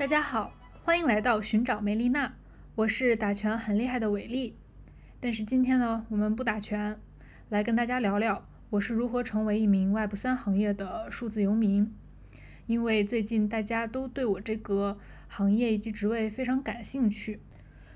[0.00, 2.32] 大家好，欢迎来到寻找梅丽娜，
[2.74, 4.56] 我是打拳很厉害的伟丽。
[5.20, 6.98] 但是今天呢，我们不打拳，
[7.50, 11.94] 来跟大家聊聊我是如何成为一名 Web 三行业的数字游民。
[12.64, 14.96] 因为最近大家都对我这个
[15.28, 17.42] 行业以及职位非常感兴趣，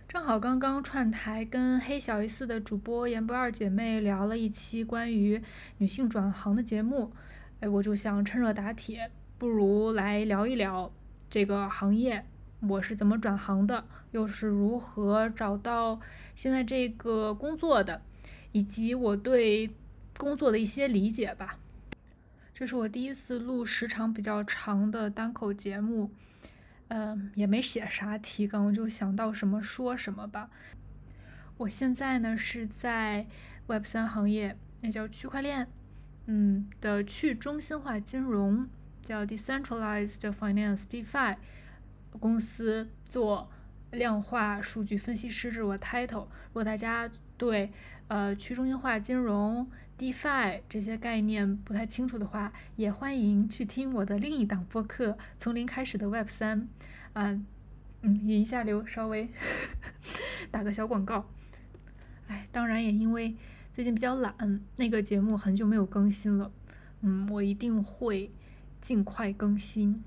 [0.06, 5.42] 正好刚刚串台跟黑小一四的主播言不二姐妹聊了一期关于
[5.78, 7.14] 女性转行的节目，
[7.60, 10.92] 哎，我就想趁热打铁，不如来聊一聊
[11.34, 12.24] 这个行业，
[12.60, 15.98] 我是怎么转行的，又是如何找到
[16.36, 18.02] 现在这个工作的，
[18.52, 19.74] 以及我对
[20.16, 21.58] 工作的一些理解吧。
[22.54, 26.12] 这是我第一次录时长比较长的单口节目，
[26.86, 30.48] 嗯，也没写啥提纲，就想到什么说什么吧。
[31.56, 33.26] 我现在呢是在
[33.66, 35.66] Web 三行业，那叫区块链，
[36.26, 38.68] 嗯的去中心化金融，
[39.04, 41.36] 叫 Decentralized Finance（DeFi）
[42.18, 43.50] 公司做
[43.90, 46.24] 量化数据分析师，这是我 title。
[46.48, 47.70] 如果大家对
[48.08, 56.62] 呃去中心化金融，DeFi 这些概念不太清楚的话，也欢迎去听我的另一档播客《从零开始的 Web 三》。
[57.12, 57.46] 嗯
[58.02, 59.28] 嗯，引一下流，稍微
[60.50, 61.28] 打个小广告。
[62.26, 63.36] 哎，当然也因为
[63.72, 66.50] 最近比较懒，那个节目很久没有更新了。
[67.02, 68.30] 嗯，我一定会
[68.84, 70.04] 尽快更新。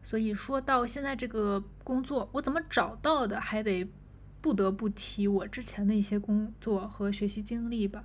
[0.00, 3.90] 所以说到现在这个工作，我怎么找到的，还得
[4.40, 8.04] 不得不提我之前的一些工作和学习经历吧。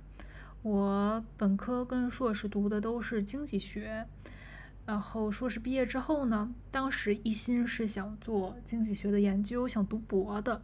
[0.62, 4.04] 我本科跟硕士读的都是经济学，
[4.84, 10.60] 然后硕士毕业之后呢，当时一心是想做经济学的研究，想读博的。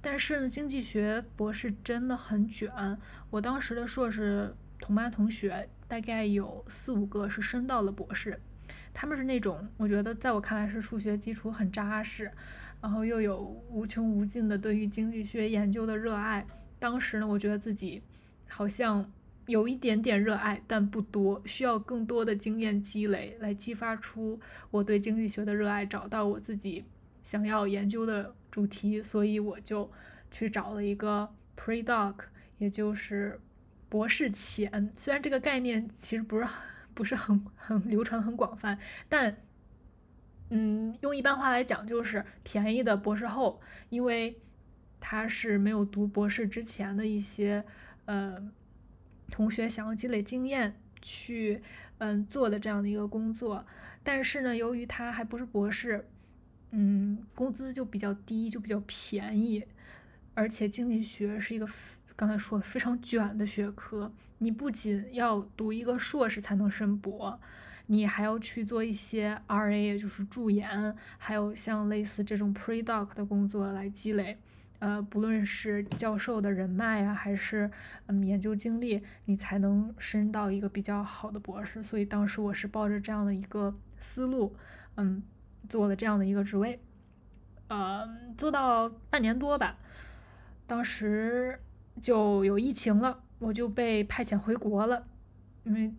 [0.00, 2.98] 但是呢，经济学博士真的很卷。
[3.30, 8.40] 我当时的硕士同班同学大概有四五个是升到了博士，
[8.92, 12.30] 他们是那种我觉得在我看来是数学基础很扎实，
[12.80, 16.46] 然后又有无穷无尽的对于经济学研究的热爱。
[16.78, 18.02] 当时呢，我觉得自己
[18.48, 19.10] 好像。
[19.48, 24.38] 有一点点热爱，但不多，需要更多的经验积累来激发出
[24.70, 26.84] 我对经济学的热爱，找到我自己
[27.24, 29.90] 想要研究的主题，所以我就
[30.30, 32.14] 去找了一个 pre-doc，
[32.58, 33.40] 也就是
[33.88, 34.92] 博士前。
[34.96, 36.54] 虽然这个概念其实不是很
[36.94, 39.36] 不是很 很流传、很广泛，但
[40.50, 44.38] 嗯，用一般话来讲，就是便宜的博士后，因为
[45.00, 47.64] 他是没有读博士之前的一些
[48.04, 48.50] 呃。
[49.30, 51.62] 同学想要积累经验去
[51.96, 53.64] 嗯做的这样的一个工作，
[54.02, 56.06] 但是呢，由于他还不是博士，
[56.72, 59.64] 嗯，工资就比较低，就比较便宜，
[60.34, 61.66] 而且经济学是一个
[62.22, 67.40] 刚才说的非常卷的学科，你不仅要读一个硕士才能申博，
[67.86, 74.38] 你还要去做一些 RA，也就是助研，还有像类似这种 pre-doc 的工作来积累。
[74.78, 77.68] 呃，不论是教授的人脉啊，还是
[78.06, 81.82] 嗯研究经历，你才能升到一个比较好的博士。
[81.82, 84.54] 所以当时我是抱着这样的一个思路，
[84.94, 85.20] 嗯，
[85.68, 86.78] 做了这样的一个职位，
[87.66, 89.76] 呃，做到半年多吧。
[90.68, 91.60] 当时
[92.00, 95.04] 就有疫情了，我就被派遣回国了。
[95.64, 95.92] 因为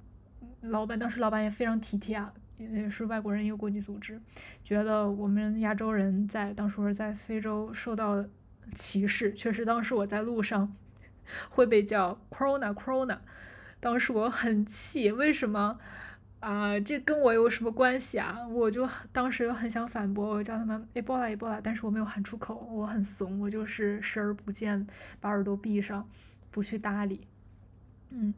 [0.61, 4.19] 老板当时老板也非常体贴啊，也是外国人一个国际组织，
[4.63, 8.25] 觉得我们亚洲人在当时在非洲受到。
[8.75, 10.71] 歧视确实，当时我在路上
[11.49, 13.19] 会被叫 “corona corona”，
[13.79, 15.77] 当时我很气，为什么
[16.43, 16.79] 啊？
[16.81, 18.45] 这跟我有什么关系啊？
[18.49, 24.85] 我就当时又很想反驳，我叫他们 “ebola ebola”，但是我没有喊出口，我很怂，我就是视而不见，
[25.21, 26.05] 把耳朵闭上，
[26.51, 27.27] 不去搭理。
[28.09, 28.33] 嗯，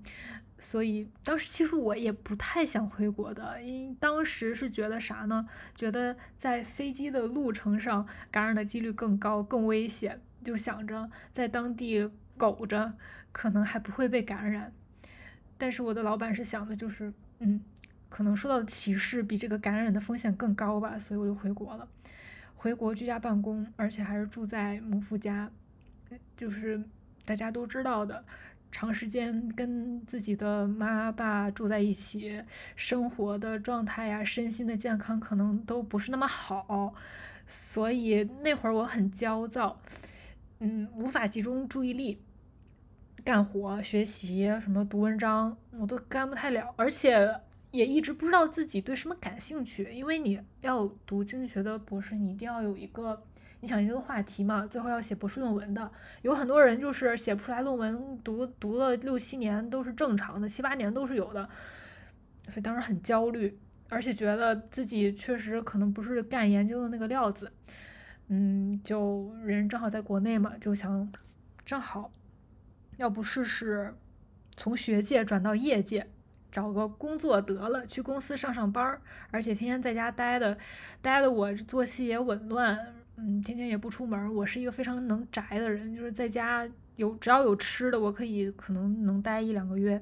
[0.59, 5.47] 所以当时其实我也不太想回国的，因当时是觉得啥呢？
[5.73, 12.93] 觉得在飞机的路程上感染的几率更高、更危险，就想着在当地苟着，
[13.31, 14.72] 可能还不会被感染。
[15.57, 17.59] 但是我的老板是想的，就是嗯，
[18.16, 21.85] 可能受到的歧视比这个感染的风险更高吧，所以我就回国了。
[22.56, 25.52] 回国居家办公，而且还是住在母父家，
[26.38, 26.82] 就是
[27.26, 28.23] 大家都知道的。
[28.72, 32.41] 长时间跟自己的妈爸住在一起，
[32.78, 36.94] 生活的状态呀、身心的健康可能都不是那么好，
[37.46, 39.82] 所以那会儿我很焦躁，
[40.59, 42.22] 嗯，无法集中注意力，
[43.26, 47.41] 干活、学习什么读文章我都干不太了，而且
[47.75, 53.22] 也一直不知道自己对什么感兴趣，因为你要读经济学的博士，你一定要有一个。
[53.61, 54.67] 你想研究的话题嘛？
[54.67, 55.91] 最后要写博士论文的，
[56.22, 61.49] 有很多人就是写不出来论文，读读了六七年都是正常的，七八年都是有的，
[62.43, 63.57] 所以当时很焦虑。
[63.89, 67.51] 而且觉得自己确实可能不是干研究的那个料子，
[68.28, 71.11] 嗯，就人正好在国内嘛，就想
[71.66, 72.11] 正好，
[72.97, 73.95] 要不试试
[74.55, 76.07] 从学界转到业界，
[76.55, 80.57] 找个工作得了，去公司上上班儿，而且天天在家待的，
[81.02, 84.34] 待的我作息也紊乱，嗯，天天也不出门。
[84.34, 86.66] 我是一个非常能宅的人，就是在家
[86.96, 90.02] 有只要有吃的，我可以可能能待一两个月。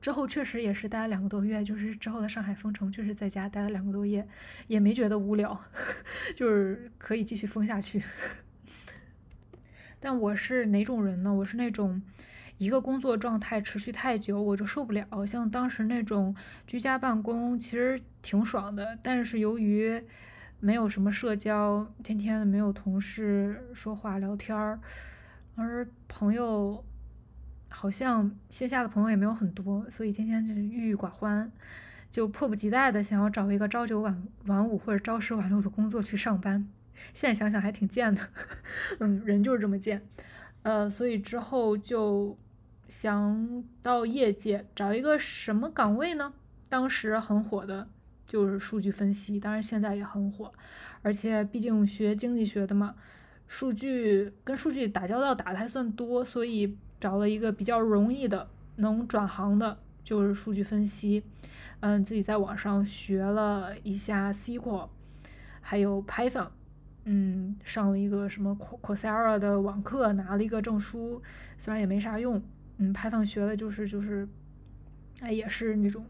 [0.00, 4.26] 之后确实也是待了两个多月，就是之后的上海封城，确实在家待了两个多月，
[4.66, 5.58] 也没觉得无聊，
[6.34, 8.02] 就是可以继续封下去。
[10.00, 11.32] 但我是哪种人呢？
[11.32, 12.02] 我是那种
[12.58, 16.34] 一个工作状态持续太久我就受不了，像当时那种
[16.66, 20.02] 居家办公其实挺爽的，但是由于
[20.60, 24.80] 没有什么社交，天天没有同事说话聊天儿，
[25.56, 26.84] 而朋友。
[27.76, 31.50] 好像线下的朋友也没有很多，所以天天就是郁郁寡欢，
[32.08, 36.68] 就迫不及待的想要找一个朝九晚晚五或者朝十晚六的工作去上班。
[37.14, 38.28] 现在想想还挺贱的，
[39.00, 40.06] 嗯，人就是这么贱。
[40.62, 42.38] 呃，所以之后就
[42.88, 46.34] 想到业界找一个什么岗位呢？
[46.68, 47.88] 当时很火的
[48.26, 50.52] 就是数据分析，当然现在也很火，
[51.02, 52.94] 而且毕竟学经济学的嘛，
[53.46, 56.76] 数据跟数据打交道打的还算多，所以。
[57.00, 61.22] 找了一个比较容易的能转行的，就是数据分析。
[61.80, 64.88] 嗯，自己在网上学了一下 SQL，
[65.60, 66.48] 还有 Python。
[67.04, 71.20] 嗯，上了一个什么 Coursera 的网课，拿了一个证书，
[71.58, 72.42] 虽然也没啥用。
[72.78, 74.28] 嗯，Python 学的就是就是，
[75.20, 76.04] 哎，也是那种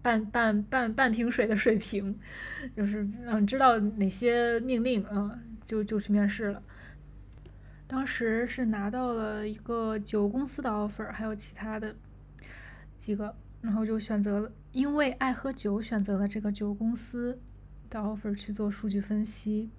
[0.00, 2.18] 半半半半瓶水的水平，
[2.76, 6.62] 就是嗯，知道哪些命令啊，就就去面试了。
[7.86, 11.94] 当时是拿到了一个酒公司的 offer，还有其他的
[12.96, 17.40] 几个，然后就选择了，因为爱喝酒，选择了这个酒公司
[17.88, 19.70] 的 offer 去做数据分析。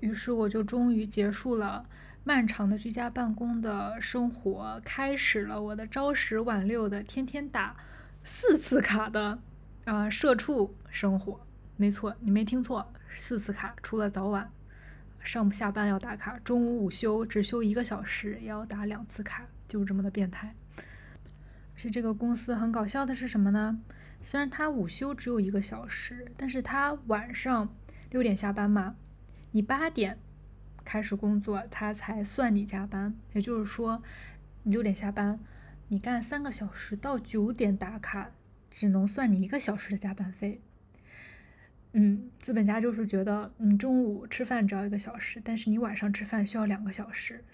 [0.00, 1.86] 于是我就终于结束了
[2.26, 7.76] 漫长的居家办公的生活，开始了我的朝十晚六的天天打
[8.24, 9.38] 四次卡的
[9.84, 11.38] 啊社畜生活。
[11.76, 14.50] 没错，你没听错，四次卡，除了早晚。
[15.20, 20.54] 上下班要打卡，中午午休只休一个小时也要打两次卡，就是这么的变态。
[20.78, 23.80] 而且这个公司很搞笑的是什么呢？
[24.22, 27.68] 虽然他午休只有一个小时，但是他晚上
[28.10, 28.96] 六点下班嘛，
[29.50, 30.18] 你八点
[30.84, 33.14] 开始工作，他才算你加班。
[33.32, 34.02] 也就是说，
[34.64, 35.40] 你六点下班，
[35.88, 38.30] 你干三个小时到九点打卡，
[38.70, 40.60] 只能算你一个小时的加班费。
[41.92, 47.44] 嗯，资本家就是觉得你中午吃饭只要一个小时，但是你晚上吃饭需要两个小时。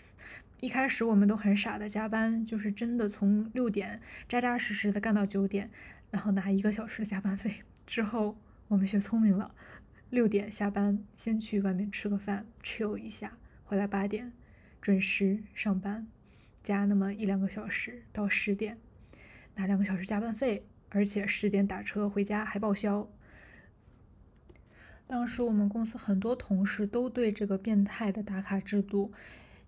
[0.61, 5.71] 一开始我们都很傻的加班，就是真的从六点扎扎实实的干到九点，
[6.11, 7.62] 然后拿一个小时的加班费。
[7.87, 8.37] 之后
[8.69, 9.55] 我们学聪明了，
[10.11, 14.33] 六点下班先去外面吃个饭，chill 一下，回来八点
[14.83, 16.09] 准时上班，
[16.62, 18.77] 加那么一两个小时到十点，
[19.55, 23.09] 拿两个小时加班费，而且十点打车回家还报销。
[25.07, 29.12] 当时我们公司很多同事都对这个变态的打卡制度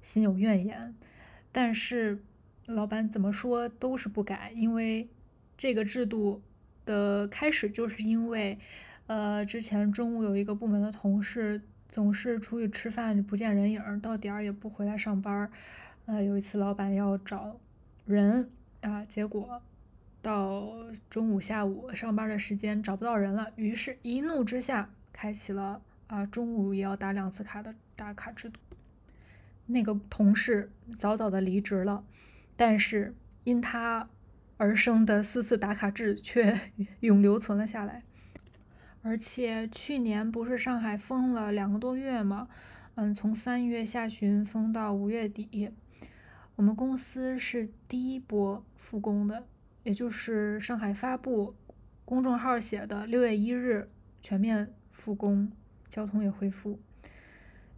[0.01, 0.95] 心有怨言，
[1.53, 2.21] 但是
[2.67, 5.09] 老板怎么说都是不改，因为
[5.57, 6.43] 这个制度
[6.85, 8.59] 的开始就是因为，
[9.07, 15.51] 呃，之前中午有一个部门的同事总是出去吃饭不见人影，到点儿也不回来上班儿，
[16.07, 17.57] 呃，有一次老板要找
[18.07, 18.49] 人
[18.81, 19.61] 啊，结果
[20.23, 20.73] 到
[21.11, 24.91] 中午下午上班的时间找不到人了，于是一怒之下。
[25.15, 28.59] 开启了啊，中午也要打两次卡的打卡制度。
[29.67, 32.03] 那个同事早早的离职了，
[32.57, 34.09] 但是因他
[34.57, 36.59] 而生的四次打卡制却
[37.01, 38.03] 永留存了下来。
[39.03, 42.49] 而且去年不是上海封了两个多月吗？
[42.95, 45.71] 嗯，从三月下旬封到五月底，
[46.57, 49.45] 我们公司是第一波复工的，
[49.83, 51.55] 也就是上海发布
[52.05, 53.91] 公众号写的六月一日
[54.21, 54.73] 全面。
[54.95, 55.51] 复工，
[55.89, 56.79] 交通也恢复，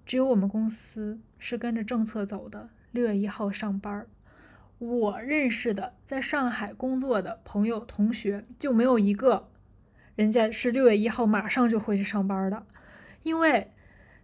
[0.05, 2.69] 只有我们公司是跟着政策走的。
[2.91, 4.07] 六月一号上班，
[4.79, 9.49] 我认识的在上海工作的朋友同学就没有一个，
[10.17, 12.67] 人家是六月一号马上就回去上班的，
[13.23, 13.71] 因为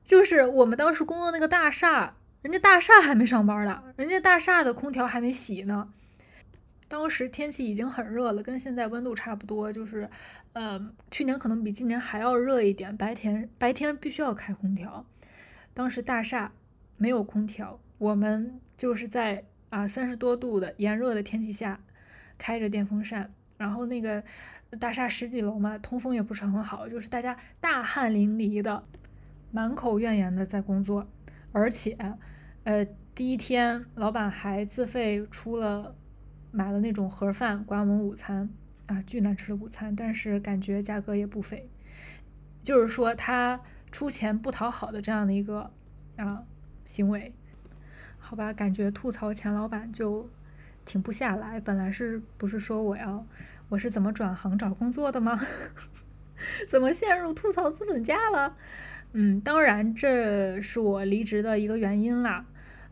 [0.05, 5.93] 就是我们当时工作那个大厦，人家大厦还没上班呢，人家大厦的空调还没洗呢。
[6.89, 10.11] 当时天气已经很热了，跟现在温度差不多，就是，
[10.55, 12.97] 呃，去年可能比今年还要热一点。
[12.97, 15.07] 白天白天必须要开空调，
[15.73, 16.51] 当时大厦
[16.97, 21.79] 没有空调，我们就是在啊三十多度的炎热的天气下，
[22.37, 24.25] 开着电风扇，然后那个
[24.79, 28.85] 大厦十几楼嘛，通风也不是很好，就是大家大汗淋漓的，
[29.51, 31.09] 满口怨言的在工作，
[31.53, 31.97] 而且，
[32.65, 35.95] 呃，第一天老板还自费出了
[36.53, 38.49] 买了那种盒饭管我们午餐
[38.87, 41.69] 啊，巨难吃的午餐，但是感觉价格也不菲，
[42.63, 43.61] 就是说他
[43.91, 45.71] 出钱不讨好的这样的一个
[46.17, 46.45] 啊
[46.85, 47.35] 行为。
[48.19, 50.31] 好吧，感觉吐槽钱老板就
[50.85, 51.59] 停不下来。
[51.59, 53.27] 本来是不是说我要
[53.71, 55.41] 我是怎么转行找工作的吗？
[56.69, 58.57] 怎么陷入吐槽资本家了？
[59.13, 62.45] 嗯，当然这是我离职的一个原因啦。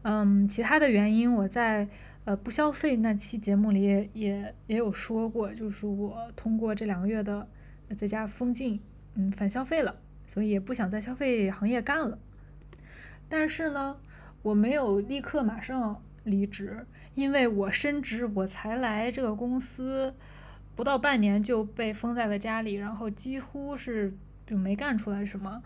[0.02, 1.87] 嗯，其他的原因我在
[2.25, 7.47] 呃不消费那期节目里也也也有说过，就是我通过这两个月的
[7.97, 8.80] 在家封禁，
[9.16, 12.18] 嗯，反消费了，所以也不想在消费行业干了。
[13.28, 13.99] 但是呢。
[14.40, 20.14] 我没有立刻马上离职，因为我深知我才来这个公司
[20.78, 24.16] 不到半年就被封在了家里，然后几乎是
[24.47, 25.61] 就没干出来什么，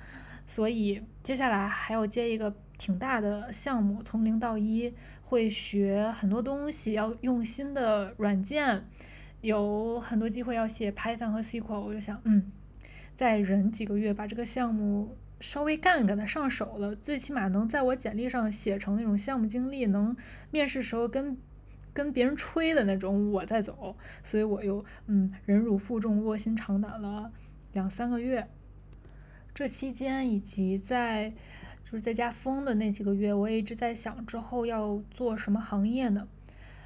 [0.46, 8.86] 所以接下来还要接一个挺大的项目，从零到一会学很多东西，要用新的软件，
[9.42, 12.50] 有很多机会要写 Python 和 SQL，我就想，嗯，
[13.14, 15.14] 再忍几个月把这个项目。
[15.40, 20.16] 稍微干干的上手了，最起码能在我简历上写成那种项目经历，能
[20.52, 21.36] 面试时候跟
[21.92, 23.96] 跟别人吹的那种，我在走。
[24.22, 27.30] 所以我又嗯忍辱负重，卧薪尝胆了
[27.72, 28.48] 两三个月。
[29.54, 31.30] 这期间以及在
[31.82, 36.26] 就是在家封的那几个月，我也一直在想之后要做什么行业呢？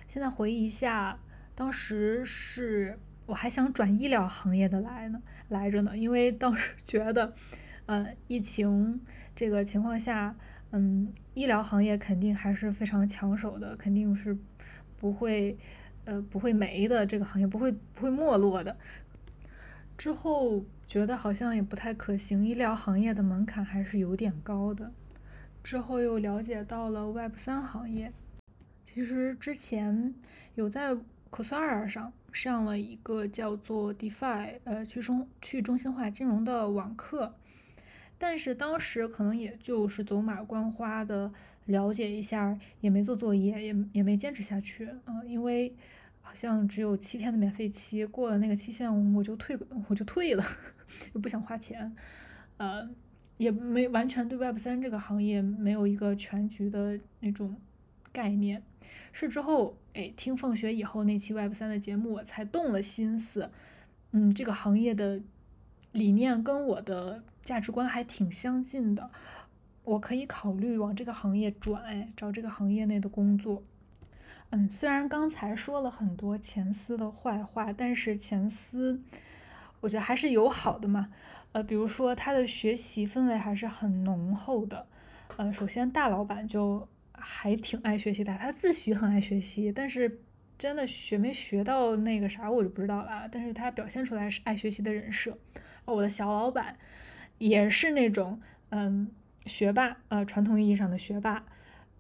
[0.09, 1.19] 现在回忆一下，
[1.55, 7.33] 当时是我还想转医疗行业的来呢来着呢，因为当时 觉得。
[7.89, 9.01] 嗯，疫情
[9.33, 10.35] 这个情况下，
[10.73, 14.37] 嗯，医疗行业肯定还是非常抢手的，肯定是
[14.99, 15.57] 不会，
[16.05, 17.05] 呃，不会没的。
[17.07, 18.76] 这个行业不会不会没落的。
[19.97, 24.93] 之后觉得好像也不太可行，医疗行业的门槛还是有点高的。
[25.62, 28.12] 之后又了解到了 Web 三行业，
[28.87, 30.15] 其实之前
[30.55, 31.00] 有在 c
[31.31, 37.35] o s a r a 上上了一个叫做 DeFi，呃，去中去中心化金融的网课。
[38.19, 41.33] 但是当时可能也就是走马观花的
[41.66, 44.87] 了解一下，也没做作业，也也没坚持下去。
[45.04, 45.75] 啊，因为
[46.20, 49.58] 好像只有七天的免费期，过了那个期限我就退，
[49.88, 50.44] 我就退了，
[51.12, 51.94] 就不想花钱，
[52.56, 52.88] 呃，
[53.37, 57.56] 也没完全对 Web 三这个行业没有一个全局的那种
[58.12, 58.62] 概念，
[59.12, 63.50] 是之后哎听凤学以后那期 Web 三的节目，我才动了心思，
[64.12, 65.20] 嗯，这个行业的
[65.92, 67.23] 理念跟我的。
[67.46, 69.08] 价值观还挺相近的，
[69.87, 73.62] 我可以考虑往这个行业转，哎，找这个行业内的工作。
[74.50, 79.00] 嗯，虽然刚才说了很多前思的坏话，但是前思，
[79.81, 81.09] 我觉得还是有好的嘛。
[81.52, 84.87] 呃，比如说他的学习氛围还是很浓厚的。
[85.37, 90.21] 呃，首先大老板就还挺爱学习的，他自诩很爱学习，但是
[90.59, 93.28] 真的学没学到那个啥我就不知道了。
[93.31, 95.38] 但是他表现出来是爱学习的人设。
[95.85, 96.76] 我的小老板。
[97.38, 98.40] 也是那种
[98.71, 99.11] 嗯
[99.47, 101.45] 学霸，呃传统意义上的学霸，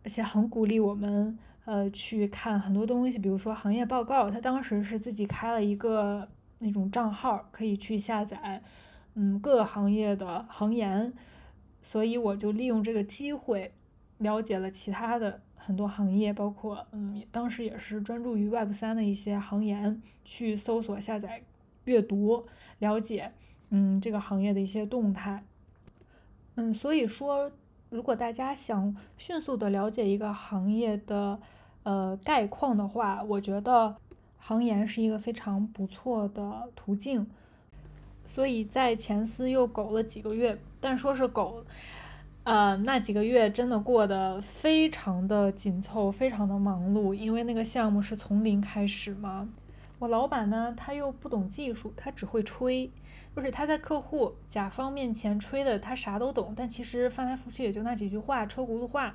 [0.04, 4.30] 而且很鼓励我们呃去看很多东西，比如说行业报告。
[4.30, 8.62] 他当时是自己开了一个那种账号，可以去下载
[9.14, 11.12] 嗯各个行业的行研，
[11.80, 13.72] 所以我就利用这个机会
[14.18, 21.42] 了解了其他的很多行业，包括嗯当时也是专注于 Web 三的一些行研，去搜索下载
[21.84, 22.46] 阅读
[22.80, 23.32] 了解。
[23.70, 25.42] 嗯，这个行业的一些动态，
[26.56, 27.50] 嗯，所以说，
[27.90, 31.38] 如果大家想迅速的了解一个行业的
[31.82, 33.94] 呃概况的话，我觉得
[34.38, 37.26] 行研是一个非常不错的途径。
[38.24, 41.64] 所以在前司又苟了几个月，但说是苟，
[42.44, 49.48] 呃，那几个月真的过得非常的紧凑，非常的忙碌，因为那个项目是从零开始嘛。
[49.98, 52.90] 我老板呢，他又不懂技术，他只会吹。
[53.36, 59.14] 就是他在客户甲方面前吹的，他啥都懂，但其实翻来覆去也就那几句话，车轱辘话。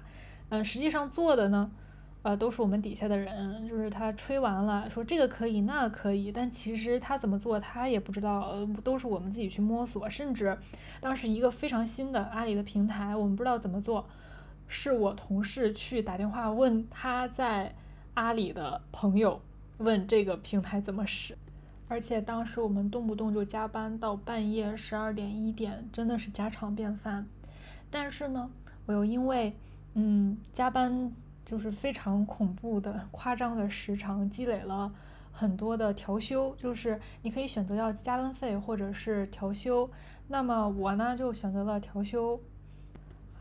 [0.50, 1.72] 嗯，实际上做的呢，
[2.22, 3.68] 呃，都是我们底下的人。
[3.68, 10.08] 就是他吹完了，说这个可以，那可以，但其实他怎么做，他也不知道，呃都是我们自己去摸索。
[10.08, 10.56] 甚至
[11.00, 14.08] 当时一个非常新的阿里的平台，我们不知道怎么做，
[14.68, 17.74] 是我同事去打电话问他在
[18.13, 19.42] 阿里的朋友，
[19.80, 21.36] 问这个平台怎么使。
[21.92, 27.28] 而且当时我们动不动就加班到半夜十二点一点，真的是家常便饭。
[27.90, 28.50] 但是呢，
[28.86, 29.54] 我又因为
[29.96, 31.12] 嗯加班
[31.44, 34.90] 就是非常恐怖的夸张的时长，积累了
[35.34, 39.90] 很多的调休，就是你可以选择要加班费或者是调休。
[40.30, 42.40] 那么我呢就选择了调休。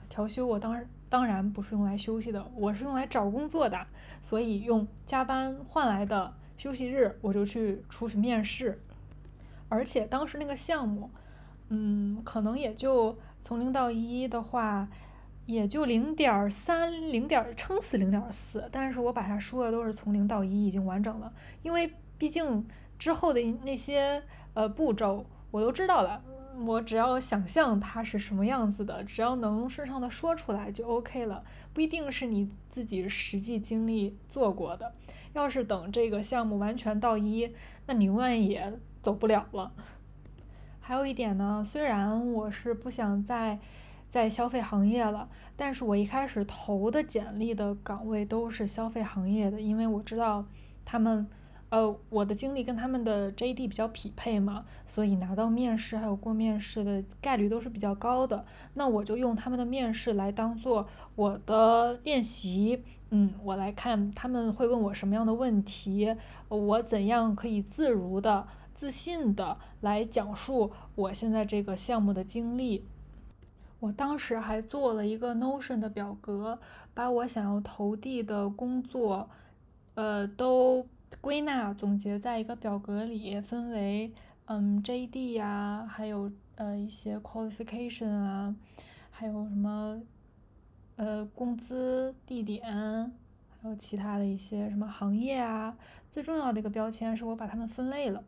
[0.09, 3.87] 调休我当当然不是用来休息的，我是用来找工作的，
[4.21, 8.79] 所以用加班换来的休息日，我就去出去面试。
[9.71, 11.11] 而且当时那个项目，
[11.71, 14.87] 嗯，可能也就从零到一的话。
[15.47, 22.65] 也就零点三，零点撑死零点四，但是我把它说的都是从零到一已经完整了，因为毕竟
[22.97, 24.23] 之后的那些
[24.55, 26.23] 呃步骤我都知道了，
[26.65, 31.43] 我只要想象它是什么样子的，只要能顺畅的说出来就 OK 了，
[31.75, 34.95] 不一定是你自己实际经历做过的，
[35.33, 37.53] 要是等这个项目完全到一，
[37.87, 39.73] 那你永远也走不了了。
[40.81, 43.59] 还有一点呢，虽然我是不想在。
[44.11, 50.45] 在消费行业了，但是我一开始投的简历的岗位都是消费行业的，因为我知道
[50.85, 51.25] 他们，
[51.69, 58.45] 呃，我的经历跟他们的 JD 比较匹配嘛，所以拿到面试还有过面试的概率都是比较高的。
[58.75, 66.17] 那我就用他们的面试来当做我的练习，嗯，我来看他们会问我什么样的问题，
[66.49, 72.85] 我怎样可以自如的、自信的来讲述我现在这个项目的经历。
[73.81, 76.59] 我当时还做了一个 Notion 的表格，
[76.95, 79.29] 把我想要投递的工作，
[79.95, 80.87] 呃，都
[81.21, 84.13] 归纳总结在一个表格里，分为
[84.45, 88.55] 嗯 JD 呀，还有呃一些 qualification 啊，
[89.11, 90.01] 还有什么
[91.01, 92.63] 呃工资、地点，
[93.59, 95.75] 还有其他的一些什么行业啊。
[96.11, 98.23] 最重要的一个标签是我把它们分类了，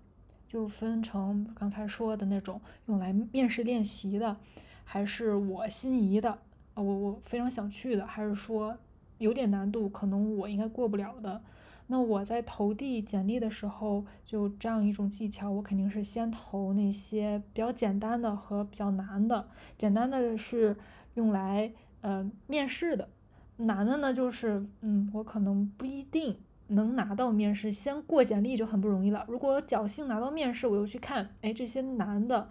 [0.49, 4.38] 就分成刚才说的那种用来面试练习的。
[4.85, 6.38] 还是我心仪的，
[6.75, 8.79] 我我非常想去的，还是说
[9.19, 11.43] 有点难度，可能我应该过不了的。
[11.88, 19.47] 那我在投递简历的时候，就这样一种技巧，我肯定是先投那些比较简单的和比较难的。
[19.76, 20.75] 简单的是
[21.15, 21.71] 用来
[22.02, 23.08] 呃面试的，
[23.56, 26.36] 难的呢就是嗯我可能不一定
[26.69, 29.25] 能拿到面试，先过简历就很不容易了。
[29.28, 32.49] 如果侥幸拿到面试，我又去看，哎这些难的。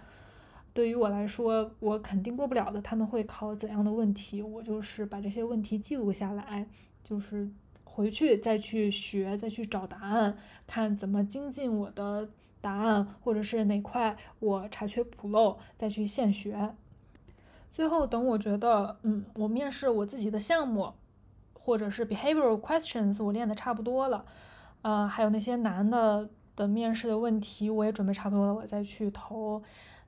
[0.74, 2.82] 对于我来说，我肯定过不了的。
[2.82, 4.42] 他们会考怎样的问题？
[4.42, 6.66] 我就是把这些问题记录下来，
[7.04, 7.50] 就是
[7.84, 12.30] 回去再去学，再去找答案，看怎么精进我的
[12.62, 16.74] 答案，或者是哪块我查缺补漏，再去现学。
[17.72, 20.94] 最后等我觉得，嗯，我面试我自己的项目，
[21.54, 24.26] 或者是 behavioral questions 我练的差不多了，
[24.82, 29.62] 呃，还有那些难的的面试的问题我也准备差不多了，我再去投。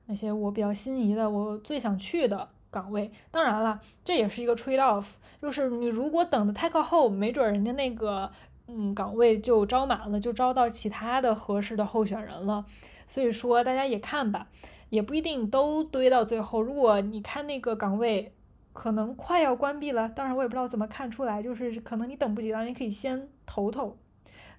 [0.06, 5.06] 那些我比较心仪的，我最想去的岗位，当然了，这也是一个 trade off，
[5.40, 8.30] 就是你如果等的太靠后，没准人家那个
[8.66, 12.66] 嗯岗位就招满了，就招到其他的合适的候选人了。
[13.06, 14.48] 所以说大家也看吧，
[14.90, 16.60] 也不一定都堆到最后。
[16.60, 18.34] 如果你看那个岗位
[18.72, 23.96] 可能快要关闭了，当然我也不知道怎么看出来，就是可能你等不及了，你可以先投投，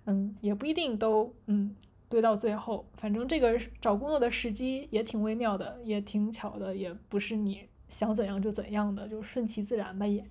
[0.06, 1.76] 嗯，也不一定都嗯。
[2.08, 10.24] 堆到最后，反正这个找工作的时机也挺微妙的，也挺巧的，也不是你想怎样就怎样的，就顺其自然吧也。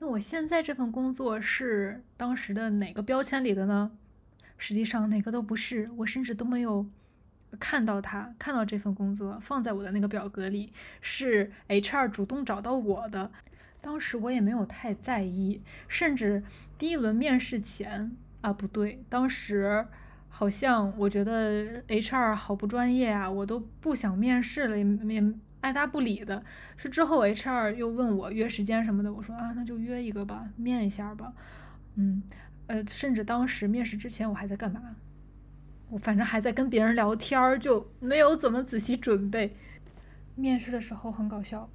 [0.00, 3.92] 那我现在这份工作是当时的哪个标签里的呢？
[4.58, 6.84] 实际上哪个都不是，我甚至都没有
[7.56, 13.30] 看到他，看到这份工作放在我的那个表格里，是 HR 主动找到我的。
[13.80, 16.42] 当时我也没有太在意，甚至
[16.78, 19.86] 第一轮面试前啊，不对，当时。
[20.36, 26.42] 好像我觉得 HR 好不专业啊，我都不想面试了，也也爱答不理的。
[26.76, 31.32] 是之后 HR 又问我约时间什么的，我说啊，那就约一个吧，面一下吧。
[31.94, 32.20] 嗯，
[32.66, 34.96] 呃，甚至当时面试之前我还在干嘛？
[35.90, 39.56] 我反正还在跟别人聊天儿，就没有怎么仔细准备。
[40.34, 41.68] 面试的时候很搞笑，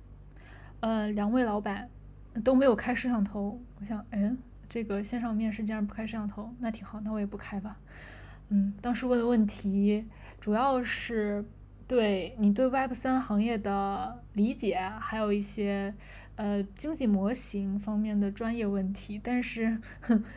[0.81, 1.89] 呃，两位老板
[2.43, 3.61] 都没有开摄像头。
[3.79, 7.77] 我想，嗯，这个线上面试竟然不开摄像头，那挺好，那我也不开吧。
[8.49, 10.05] 嗯，当时问的问题
[10.39, 11.45] 主要是
[11.87, 15.93] 对你对 Web 三行业的理解，还有一些
[16.39, 19.19] 呃经济模型方面的专业问题。
[19.21, 19.77] 但是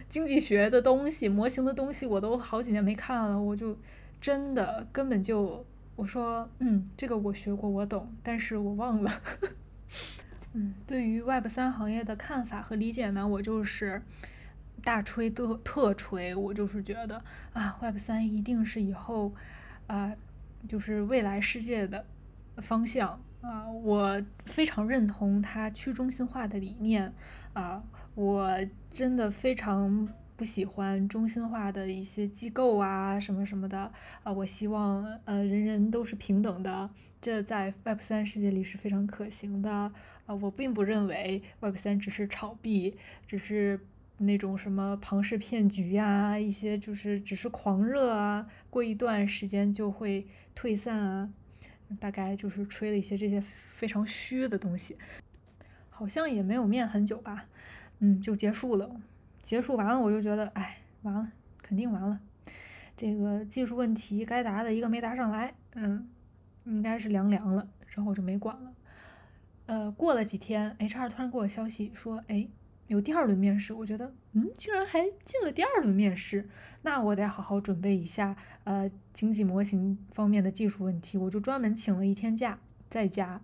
[0.09, 3.79] 经济学的东西、模型的东西我都好几年没看了，我就
[4.21, 9.11] 真的根本就我说嗯，这个我学过，我懂，但是我忘了。
[10.55, 14.03] 嗯，对于 Web 三行业的看法和理解呢，我就是。
[14.85, 19.33] 大吹特特吹，我就是觉得啊，Web 三一定是以后
[19.87, 20.13] 啊，
[20.67, 22.05] 就是未来世界的
[22.57, 27.13] 方向啊，我非常认同它去中心化的理念
[27.53, 27.83] 啊，
[28.15, 28.57] 我
[28.91, 34.33] 真的非常不喜欢中心化的一些机构啊，什么什么的啊。
[34.33, 36.89] 我希望呃人人都是平等的，
[37.21, 39.93] 这在 Web 三世界里是非常可行的啊。
[40.27, 43.81] 我并不认为 Web 三只是炒币，只是
[44.19, 51.31] 那种什么庞氏骗局呀，一些就是只是狂热啊，过一段时间就会退散啊。
[52.01, 54.97] 大概就是吹了一些这些非常虚的东西，
[55.91, 57.47] 好像也没有面很久吧，
[58.01, 58.91] 嗯，就结束了。
[59.41, 62.21] 结束完了，我就觉得，哎，完了，肯定完了。
[62.97, 66.09] 这个技术问题该答的一个没答上来，嗯，
[66.65, 68.73] 应该是凉凉了，然后我就没管了。
[69.67, 72.47] 呃，过了几天，HR 突然给我消息说，哎，
[72.87, 73.73] 有第二轮面试。
[73.73, 76.49] 我觉得，嗯，竟然还进了第二轮面试，
[76.83, 81.19] 那我得好好准备一下，呃，经济模型方面的技术问题。
[81.19, 83.41] 我就专门请了一天假，在家。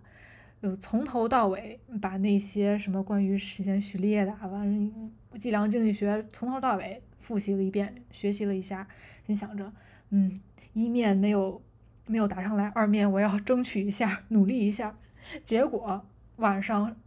[0.61, 4.91] 就从头到尾把那些什么关于时间序列的，完
[5.39, 8.85] 计量经济学从头到尾复习了一遍，学习了一下，
[9.25, 9.71] 心想着，
[10.09, 10.37] 嗯，
[10.73, 11.61] 一面没有
[12.07, 14.97] 没有答上来，二面我要争取一下，努力一下。
[15.45, 16.05] 结果
[16.37, 16.97] 晚上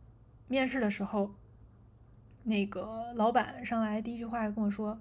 [0.48, 1.34] 面试的时候，
[2.44, 5.00] 那个老板上来第一句话跟我说，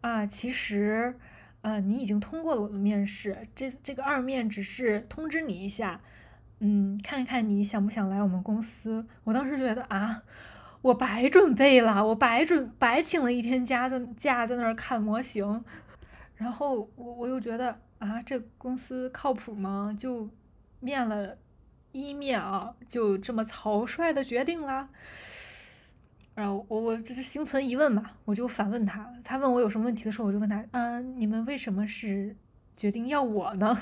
[0.00, 1.16] 啊，其实，
[1.62, 6.00] 呃，你已经通过了我的面试，这这个二面只是通知你一下。
[6.60, 9.06] 嗯，看看你想不想来我们公司？
[9.24, 10.22] 我当时觉得啊，
[10.82, 15.64] 我白准备了，我白准白请了一天假在假在那儿看模型，
[16.36, 19.94] 然后我我又觉得啊，这公司靠谱吗？
[19.98, 20.30] 就
[20.80, 21.36] 面了
[21.92, 24.88] 一面啊，就这么草率的决定了。
[26.34, 32.34] 然后我我这是心存疑问嘛，我就反问他，他问我有什么问题的时候，我就问他，嗯，你们为什么是
[32.76, 33.76] 决定要我呢？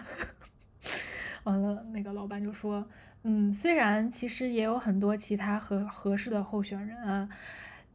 [1.45, 2.87] 完了，那个老板就说
[3.25, 7.29] ：“嗯，虽然其实也有很多其他合合适的候选人啊，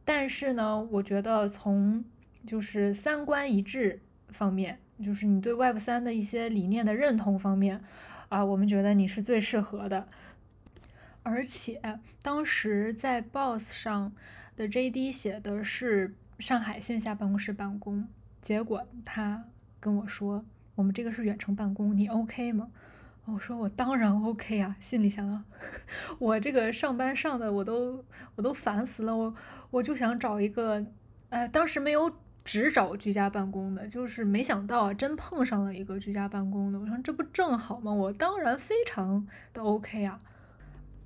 [0.04, 2.04] 但是呢，我觉得从
[2.44, 7.80] 就是三观一致方面，就是你对 Web 三的一些理念的认同方面，
[8.28, 10.08] 啊，我们觉得你是最适合的。
[11.22, 11.80] 而且
[12.22, 14.12] 当时在 Boss 上
[14.58, 18.08] 的 JD 写的是上海线下办公室办公，
[18.42, 19.44] 结果他
[19.78, 20.44] 跟我说，
[20.74, 22.68] 我们这个是远程办公，你 OK 吗？”
[23.26, 25.44] 我说我当然 OK 啊，心里想，
[26.18, 29.32] 我这个上班上的我都我都烦死了，我
[29.70, 30.84] 我就想找一个，
[31.28, 32.10] 呃，当时没有
[32.42, 37.92] 只找居家办公的，就是没想到真碰上了一个居家办公的，我说这不正好吗？
[37.92, 40.18] 我当然非常的 OK 啊，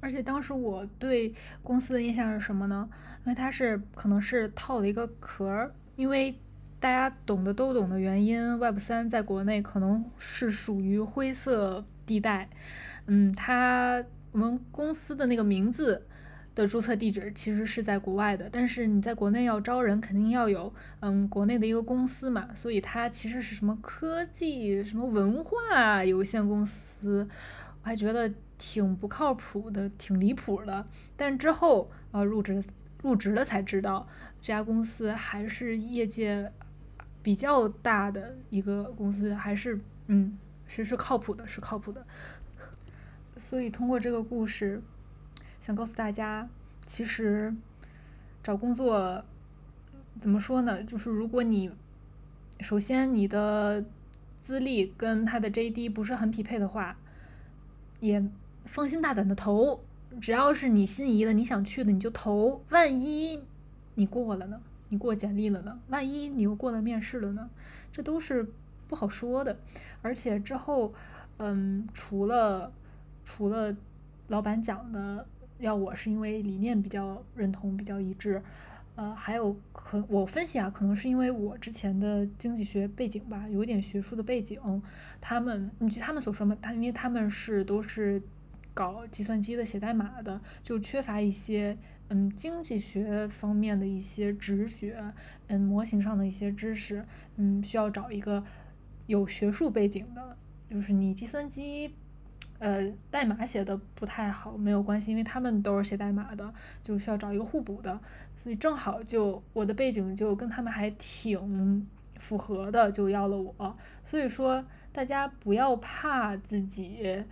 [0.03, 2.87] 而且当时我对公司的印象是什么呢？
[3.25, 6.35] 因为它是可能是套了一个壳儿，因为。
[6.83, 12.51] 大家懂的都懂的原因，Web 三在国内可能是属于灰色地带。
[13.07, 16.05] 嗯，它我们公司的那个名字
[16.57, 27.29] 的注册地址其实是在国外的，但是你在国内要招人，肯定要有嗯国内的一个公司嘛，所以它其实是什么科技什么文化有限公司，
[27.83, 30.87] 我还觉得挺不靠谱的，挺离谱的。
[31.17, 32.63] 但之后呃入职
[33.03, 34.07] 入职了才知道，
[34.41, 36.53] 这家公司还是业界。
[37.25, 42.05] 比较大的一个公司，还是嗯，是是靠谱的，是靠谱的。
[43.37, 44.83] 所以通过这个故事，
[45.61, 46.49] 想告诉大家，
[46.85, 47.55] 其实
[48.43, 49.25] 找工作
[50.19, 50.83] 怎么说呢？
[50.83, 51.71] 就是如果你
[52.59, 53.85] 首先你的
[54.37, 56.99] 资历跟他的 JD 不是很匹配的话，
[58.03, 58.21] 也
[58.65, 59.81] 放心大胆的投，
[60.21, 62.61] 只要是你心仪的、你想去的，你就投。
[62.71, 63.41] 万一
[63.95, 64.61] 你过了呢？
[64.89, 65.79] 你过简历了呢？
[65.87, 67.49] 万一你又过了面试了呢？
[67.93, 68.53] 这都是
[68.89, 69.57] 不好说的。
[70.03, 70.93] 而且之后，
[71.37, 72.73] 嗯，除了
[73.25, 73.75] 除了
[74.27, 75.25] 老板讲的
[75.61, 78.43] 要我是因为理念比较认同、比较一致，
[79.03, 84.61] 呃，还有可我分析啊，可能是因为我之前的经济学背景吧，有点学术的背景。
[85.21, 88.23] 他们，你据他们所说嘛，他因为他们是都是
[88.73, 91.77] 搞计算机的、写代码的，就缺乏一些。
[92.11, 95.03] 嗯，经济学方面的一些直觉，
[95.49, 97.05] 嗯，模型上的一些知识，
[97.37, 98.45] 嗯，需要找一个
[99.07, 100.37] 有学术背景的，
[100.71, 101.95] 就是你计算机，
[102.63, 107.99] 呃，代码写的不太好没有关系，因为他们都是写代码的，就需要找一个互补的，
[108.37, 111.85] 所以正好就我的背景就跟他们还挺
[112.21, 113.77] 符合的，就要了我。
[114.05, 117.25] 所以说，大家不要怕自己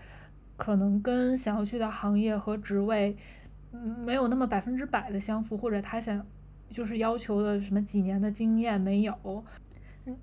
[0.56, 3.16] 可能跟想要去的行业和职位。
[4.04, 6.26] 没有那么百分之百的相符，或者他想
[6.70, 9.44] 就是要求的什么几年的经验没有，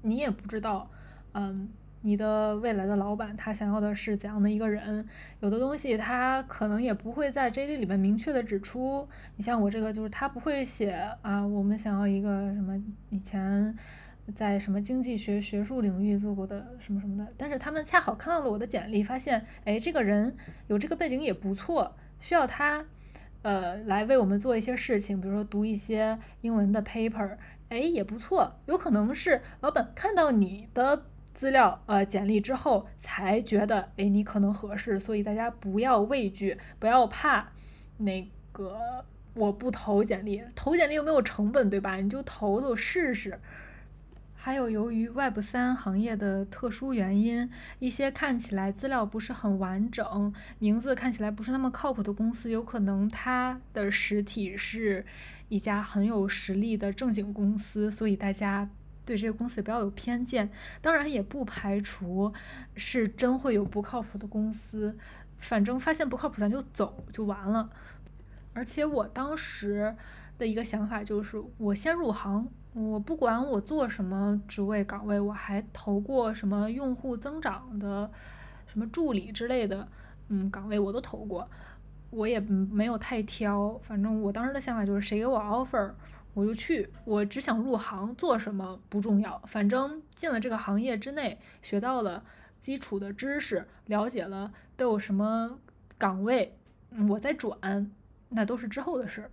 [0.01, 0.91] 你也不知道，
[1.31, 1.69] 嗯，
[2.01, 5.05] 你的未来的老板他想要的是怎样的一个人？
[5.39, 9.07] 有的东西他可能也不会在 JD 里面明确的指出。
[9.35, 13.75] 你像我这个，就是他不会写啊，我们想要一个什么以前
[14.33, 17.33] 在什么经济学学术领域做过的什么什么的。
[17.35, 20.35] 但是他们恰好看到了我的简历，发现哎，这个人
[20.67, 22.85] 有这个背景也不错，需要他
[23.41, 27.37] 呃来为我们做一些事情，比如说读一些英文的 paper，
[27.69, 28.55] 哎也不错。
[28.67, 31.07] 有可能是老板看到你的。
[31.37, 37.49] 资料呃简历之后才觉得哎你可能合适，所以大家不要畏惧，不要怕
[37.97, 41.97] 那个我不投简历，投简历又没有成本对吧？
[41.97, 43.39] 你就投投试试。
[44.33, 47.47] 还有由于 Web 三行业的特殊原因，
[47.77, 55.05] 一些看起来资料不是很完整，名字看起来不是那么靠谱的公司，有可能它的实体是
[55.49, 58.67] 一家很有实力的正经公司，所以大家。
[59.07, 62.33] 对这些公司也不要有偏见，当然也不排除
[62.75, 64.97] 是真会有不靠谱的公司，
[65.37, 67.69] 反正发现不靠谱咱就走就完了。
[68.53, 69.95] 而且我当时
[70.37, 78.11] 的一个想法就是，我先入行，我不管我做什么职位岗位，我还投过什么用户增长的、
[78.65, 79.87] 什么助理之类的，
[80.27, 81.49] 嗯，岗位我都投过，
[82.09, 85.93] 我也没有太挑，反正我当时的想法就是谁给我 offer。
[86.37, 92.23] 我就去，我只想入行，做什么不重要，反正进了这个行业之内，学到了
[92.61, 95.57] 基础的知识，了解了都有什么
[95.97, 96.55] 岗位，
[97.09, 97.91] 我再转，
[98.29, 99.31] 那都是之后的事儿。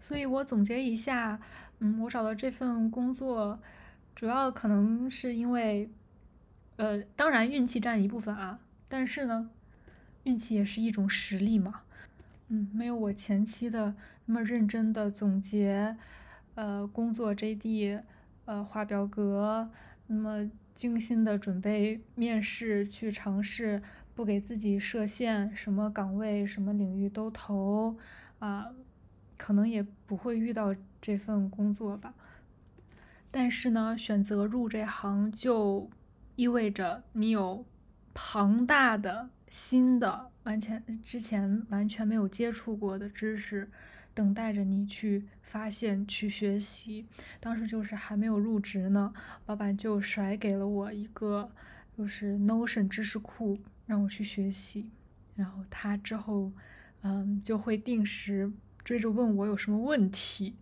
[0.00, 1.38] 所以我总结一下，
[1.78, 3.60] 嗯，我找到这份工作，
[4.16, 5.88] 主要可能是因为，
[6.74, 9.50] 呃，当然运气占一部分啊，但是呢，
[10.24, 11.82] 运气也是一种实力嘛，
[12.48, 13.94] 嗯，没有我前期的
[14.26, 15.96] 那么认真的总结。
[16.54, 18.00] 呃，工作 JD，
[18.44, 19.70] 呃，画表格，
[20.06, 23.82] 那么精心的准备面试，去尝试
[24.14, 27.96] 不给自己设限，什么岗位、什么领域都投，
[28.38, 28.72] 啊，
[29.36, 32.14] 可能也不会遇到这份工作吧。
[33.30, 35.90] 但是呢，选择入这行就
[36.36, 37.64] 意味着你有
[38.12, 43.68] 庞大的新的、完全之前完全没有接触过的知识。
[44.14, 47.04] 等待着你去发现、去学习。
[47.40, 49.12] 当时就是还没有入职呢，
[49.46, 51.50] 老板就甩给了我一个
[51.98, 54.90] 就是 Notion 知识库，让我去学习。
[55.34, 56.52] 然后他之后，
[57.02, 58.52] 嗯，就会定时
[58.84, 60.54] 追着问我有什么问题，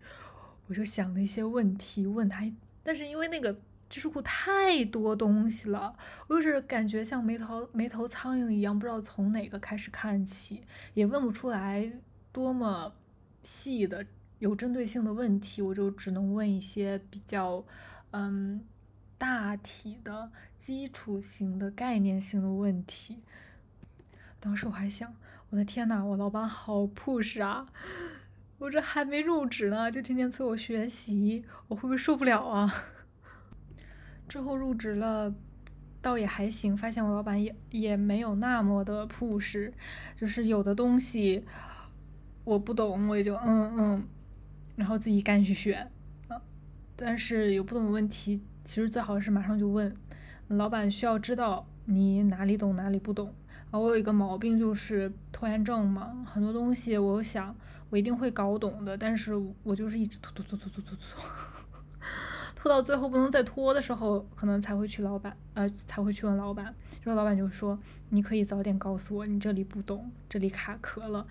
[0.66, 2.50] 我就想了一些问题问他。
[2.82, 3.60] 但是因为那个
[3.90, 5.94] 知识库太多东西了，
[6.26, 10.62] 我就是感觉像没头没头苍蝇一样，不知道从哪个开始看起，
[10.94, 11.92] 也问不出来
[12.32, 12.94] 多么。
[13.42, 14.06] 细的
[14.38, 17.64] 有针对性的问题，我就只能问一些比较，
[18.10, 18.60] 嗯，
[19.18, 23.22] 大体的基础型的概念性的问题。
[24.40, 25.14] 当时我还想，
[25.50, 27.66] 我的天呐，我老板好 push 啊！
[28.58, 32.72] 我这还没入职呢，就天天催我学习，我会不会受不了啊？
[34.28, 35.34] 之后入职了，
[36.00, 39.72] 倒也还行，发现我老板也也没有那么的 push，
[40.16, 41.44] 就是有的东西。
[42.44, 44.04] 我不懂，我也就嗯嗯，
[44.76, 45.88] 然后自己干去学
[46.28, 46.40] 啊。
[46.96, 49.94] 但是有不懂的问题，其实最好是马上就问。
[50.48, 53.32] 老板需要知道你哪里懂哪里不懂
[53.70, 53.78] 啊。
[53.78, 57.54] 我有一个毛病就是拖延症嘛，很多东西我想
[57.88, 61.30] 我一定会搞懂的，但是我就是一直拖拖拖拖拖拖拖，
[62.54, 66.66] 拖到最后不能再拖的时候，可能才会去老板呃才会去问老板，
[67.02, 67.78] 然后老板就说
[68.10, 71.26] 你可以早点告诉我你这里不懂，这里卡壳了。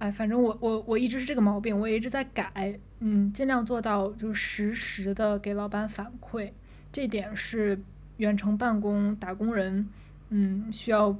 [0.00, 6.50] 哎，反正我我我一直是这个毛病，我也一直在改，嗯，尽量做到就实时的给老板反馈，
[6.90, 7.78] 这点是
[8.16, 9.86] 远程办公打工人，
[10.30, 11.14] 嗯，需要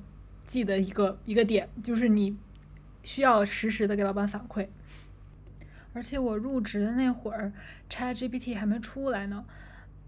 [0.46, 2.34] 记的一个一个点，就是你
[3.04, 4.66] 需要实时的给老板反馈。
[5.92, 7.52] 而且我入职的那会儿
[7.90, 9.44] ，ChatGPT 还没出来呢，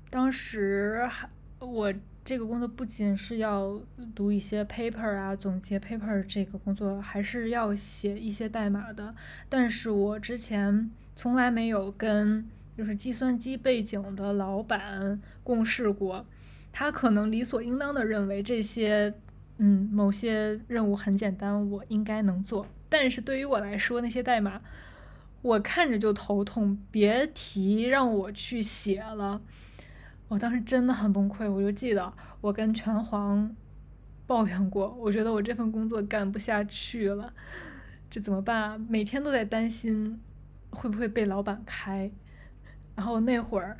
[0.08, 1.92] 当时还我。
[2.24, 3.80] 这个工作不仅是要
[4.14, 9.14] 读一些 paper 啊，总结 paper 这个工作，还是要写一些代码的。
[9.48, 16.24] 但是我之前从来没有跟就是计算机背景的老板共事过，
[16.72, 19.12] 他可能理所应当的认为这些
[19.58, 22.66] 嗯某些任务很简单，我应该能做。
[22.88, 24.62] 但是对于我来说，那些代码
[25.42, 29.40] 我看着就头痛，别提让我去写了。
[30.32, 33.54] 我当时真的很崩溃，我就记得我跟拳皇
[34.26, 37.30] 抱怨过，我觉得我这份工作干不下去了，
[38.08, 38.80] 这怎么办？
[38.88, 40.18] 每天都在担心
[40.70, 42.10] 会不会被老板开，
[42.96, 43.76] 然后那会儿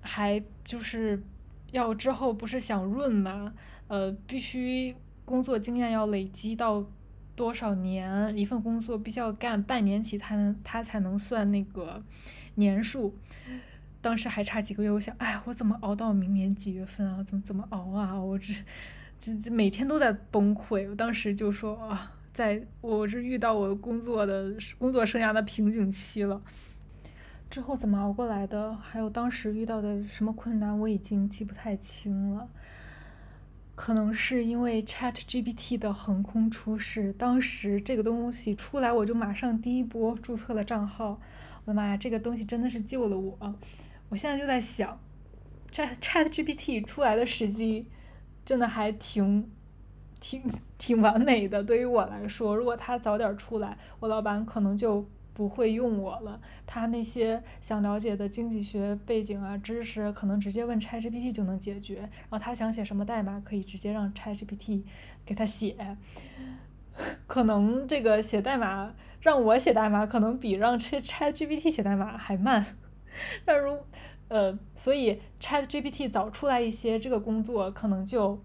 [0.00, 1.22] 还就是
[1.70, 3.52] 要之后不是想润嘛，
[3.88, 6.82] 呃，必须工作经验要累积到
[7.36, 12.02] 多少年，一份工作必须要干半年起，他能他才能算那个
[12.54, 13.14] 年数。
[14.04, 17.22] 当时还差几个月，我想，哎，我怎么熬到明年几月份啊？
[17.22, 18.14] 怎么怎么熬啊？
[18.20, 18.52] 我这
[19.18, 20.86] 这这每天都在崩溃。
[20.90, 26.42] 我当时就说啊，在我是遇到我工作的工作生涯的瓶颈期了。
[27.48, 28.74] 之后怎么熬过来的？
[28.76, 32.46] 还有当时遇到的什么困难，我已经记不太清了。
[33.74, 41.18] 可能是因为 Chat GPT 的横空出世，当时这个东西出来，我就马上第一波注册了账号。
[41.64, 43.54] 我的妈呀，这个东西真的是救了我！
[44.10, 45.00] 我现在就在想
[45.72, 47.88] ，Chat Chat GPT 出来的时机
[48.44, 49.50] 真的还挺
[50.20, 50.42] 挺
[50.78, 51.64] 挺完美的。
[51.64, 56.40] 对于我来说，如果它早点出来，我老板可能就不会用我了。
[56.64, 61.96] 他那些想了解的经济学背景啊、知识，可能直接问 Chat GPT 就能解决。
[61.96, 64.84] 然后他想写什么代码，可以直接让 Chat GPT
[65.26, 65.96] 给他写。
[67.26, 72.76] 可能这个写代码让我写代码，可能比让 Chat GPT 写代码还慢。
[73.44, 73.78] 但如，
[74.28, 78.42] 呃，所以 Chat GPT 早出来一些，这个工作可能就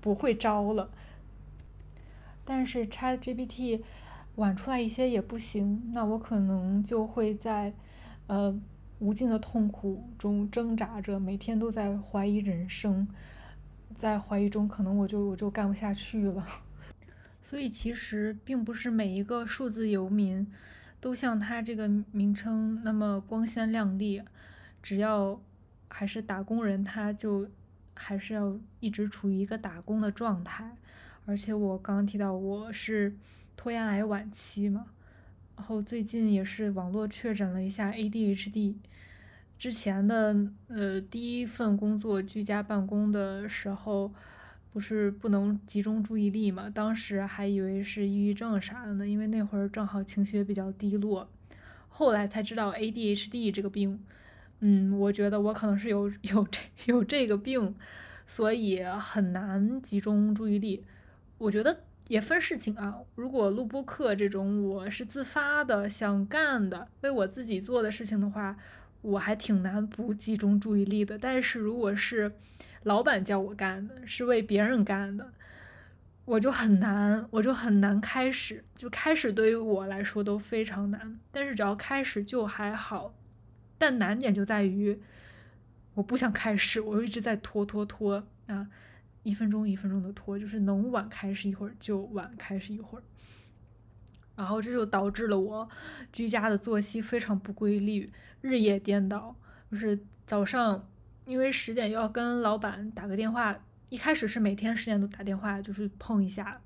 [0.00, 0.90] 不会招了。
[2.44, 3.82] 但是 Chat GPT
[4.36, 7.74] 晚出来一些也不行，那我可能就会在
[8.26, 8.58] 呃
[8.98, 13.06] 无尽的痛苦中挣扎着，每天都在怀疑人生，
[13.94, 16.46] 在怀疑中可能我就我就干不下去了。
[17.42, 20.46] 所以其实并不是每一个数字游民。
[21.00, 24.22] 都像他这个名称那么光鲜亮丽，
[24.82, 25.40] 只要
[25.88, 27.48] 还是打工人，他就
[27.94, 30.76] 还是要一直处于一个打工的状态。
[31.26, 33.16] 而且我刚刚提到我是
[33.56, 34.86] 拖延癌晚期嘛，
[35.56, 38.76] 然后最近也是网络确诊了一下 ADHD。
[39.58, 40.36] 之前的
[40.68, 44.12] 呃第一份工作居家办公的时候。
[44.78, 46.70] 不是不能集中注意力嘛？
[46.72, 51.28] 当时还以为是抑郁症啥的呢，因为那会儿正好情绪也比较低落。
[51.88, 53.98] 后来才知道 ADHD 这个病，
[54.60, 57.74] 嗯，我觉得我可能是有 有这有这个病，
[58.24, 60.84] 所以很难集中注意力。
[61.38, 62.98] 我觉得也分事情啊。
[63.16, 68.56] 如果录播课这种我是自发的想干的，为我自己做的事情的话。
[69.08, 72.32] 我还挺难不集中注意力的，但是如果是
[72.82, 75.32] 老板叫我干的，是为别人干的，
[76.26, 78.64] 我就很难，我就很难开始。
[78.76, 83.14] 就开始对于我来说都非常难，但是只要开始就还好。
[83.78, 85.00] 但难点就在于，
[85.94, 88.68] 我不想开始，我一直在拖拖拖啊，
[89.22, 93.02] 一分钟一分钟的拖，就是能晚开始一会儿就晚开始一会儿。
[94.38, 95.68] 然后这就导致了我
[96.12, 98.08] 居家的作息非常不规律，
[98.40, 99.34] 日夜颠倒。
[99.68, 100.88] 就是早上，
[101.24, 106.60] 因为十点要跟老板打个电话，一开始是每天十点都打电话，就是碰一下，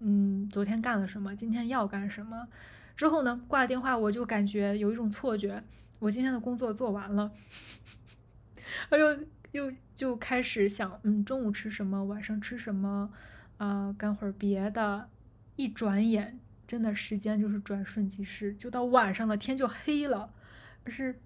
[0.00, 2.48] 嗯，昨天干了什么，今天要干什么。
[2.96, 5.62] 之后呢，挂了电话，我就感觉有一种错觉，
[5.98, 7.30] 我今天的工作做完了，
[8.88, 13.10] 我就又就开始想，嗯，中午吃什么，晚上吃什么，
[13.58, 15.10] 啊，干会儿别的。
[15.56, 16.38] 一转眼。
[16.68, 20.30] 真的时间就是转瞬即逝，就到晚上了，天就黑了，
[20.84, 21.18] 而是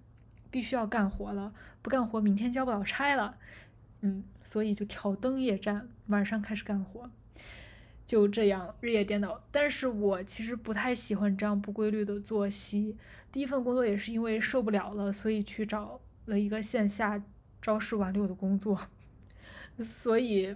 [0.49, 3.37] 必须要干活了，不干活明天交不了差了，
[3.99, 7.11] 嗯，所以就挑灯夜战，晚上开始干活，
[8.05, 9.43] 就这样日夜颠倒。
[9.51, 12.95] 但是我其实不太喜欢这样不规律的作息。
[13.29, 17.21] 第一份工作也是因为受不了了，所以去找了一个线下
[17.61, 18.79] 朝十晚六的工作，
[19.83, 20.55] 所以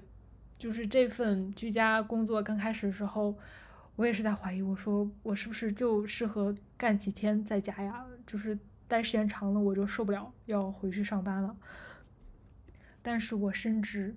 [0.58, 3.38] 就是这份居家工作刚开始的时候。
[3.97, 8.05] 我也是在怀疑，我说我是不是就适合干几天在家呀？
[8.25, 8.57] 就是
[8.88, 11.57] 待时间长了我就受不了，要回去上班了。
[13.01, 14.15] 但是我深知，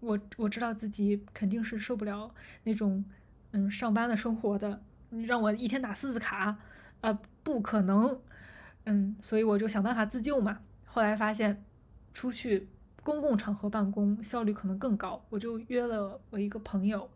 [0.00, 3.02] 我我知道自己肯定是受不了那种
[3.52, 4.82] 嗯上班的生活的。
[5.08, 6.58] 你让我一天打四次卡，
[7.00, 8.20] 啊，不可能。
[8.84, 10.60] 嗯，所以我就想办法自救嘛。
[10.84, 11.64] 后来发现，
[12.12, 12.68] 出去
[13.02, 17.08] 公共场合办公效率可能更高，我就约了我一个朋友。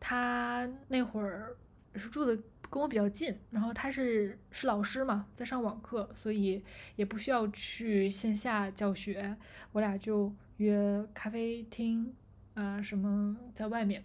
[0.00, 1.54] 他那会儿
[1.94, 2.34] 是住的
[2.70, 6.64] 跟我比较近，然后他是是老师嘛，在上网课，所以
[6.96, 9.36] 也不需要去线下教学。
[9.72, 12.14] 我俩就约咖啡厅
[12.54, 14.02] 啊，什么在外面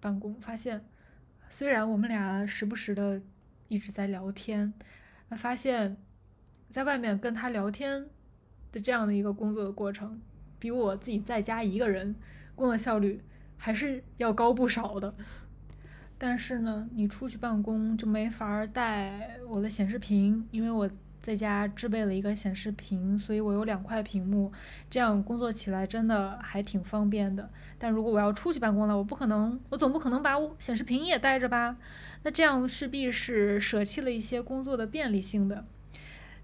[0.00, 0.34] 办公。
[0.40, 0.84] 发现
[1.48, 3.22] 虽然我们俩时不时的
[3.68, 4.74] 一直在聊天，
[5.28, 5.96] 那发现
[6.70, 8.08] 在外面跟他聊天
[8.72, 10.20] 的这样的一个工作的过程，
[10.58, 12.16] 比我自己在家一个人
[12.54, 13.22] 工作效率。
[13.56, 15.14] 还是要高不少的，
[16.18, 20.88] 但是呢，你出去办公就没法带我的显示屏，因为我
[21.20, 24.52] 在家置备了一个显示屏，所以我有两块屏幕，
[24.88, 27.50] 这样工作起来真的还挺方便的。
[27.78, 31.76] 但如果我要出去办公了，我不可能，我总不可能把我显示屏也带着吧？
[32.22, 35.64] 那这样势必是舍弃了一些工作的便利性的。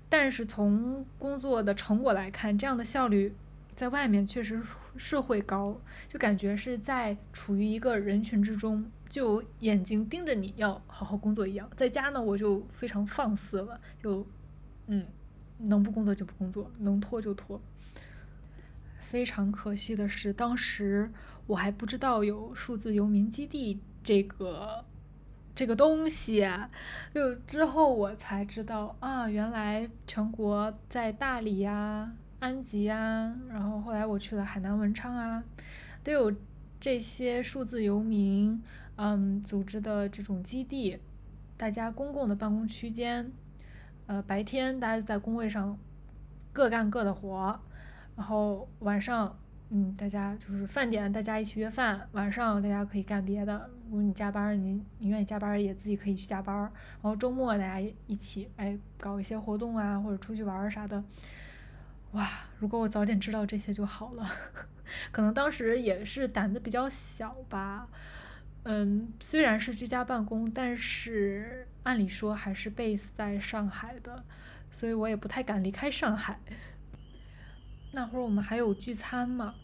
[0.09, 3.35] 但是从工作的成果来看，这样的效率
[3.75, 4.61] 在外面确实
[4.97, 8.91] 社会高，就感觉是在处于一个人群之中。
[9.09, 14.27] 就眼睛盯着你要好好工作一样，在家呢我就非常放肆了，就，
[14.87, 15.07] 嗯，
[15.59, 17.61] 能不工作就不工作，能拖就拖。
[18.99, 21.13] 非常可惜的是，当时
[21.47, 24.83] 我还不知道有数字游民基地这个
[25.55, 26.51] 这个东西，
[27.13, 32.11] 就之后我才知道啊，原来全国在大理呀、
[32.43, 35.45] 安吉啊，然后后来我去了海南文昌啊，
[36.03, 36.35] 都有
[36.81, 38.61] 这些数字游民。
[38.97, 40.99] 嗯，组织的这种基地，
[41.57, 43.31] 大家公共的办公区间，
[44.07, 45.79] 呃，白天大家就在工位上
[46.53, 47.59] 各干各的活，
[48.17, 49.39] 然后晚上，
[49.71, 53.71] 嗯，大家就是饭点，大家一起约饭，晚上大家可以干别的。
[53.87, 56.55] 如果你加班，你你愿意加班也自己可以去加班。
[56.61, 61.03] 然后周末大家一起哎搞一些活动啊，或者出去玩啥的。
[62.13, 64.31] 哇，如果我早点知道这些就好了。
[65.11, 67.89] 可能当时也是胆子比较小吧。
[68.65, 74.23] 嗯，虽然是居家办公，但是按理说还是 base 在上海的，
[74.71, 76.39] 所以我也不太敢离开上海。
[77.93, 79.55] 那会儿我们还有聚餐嘛，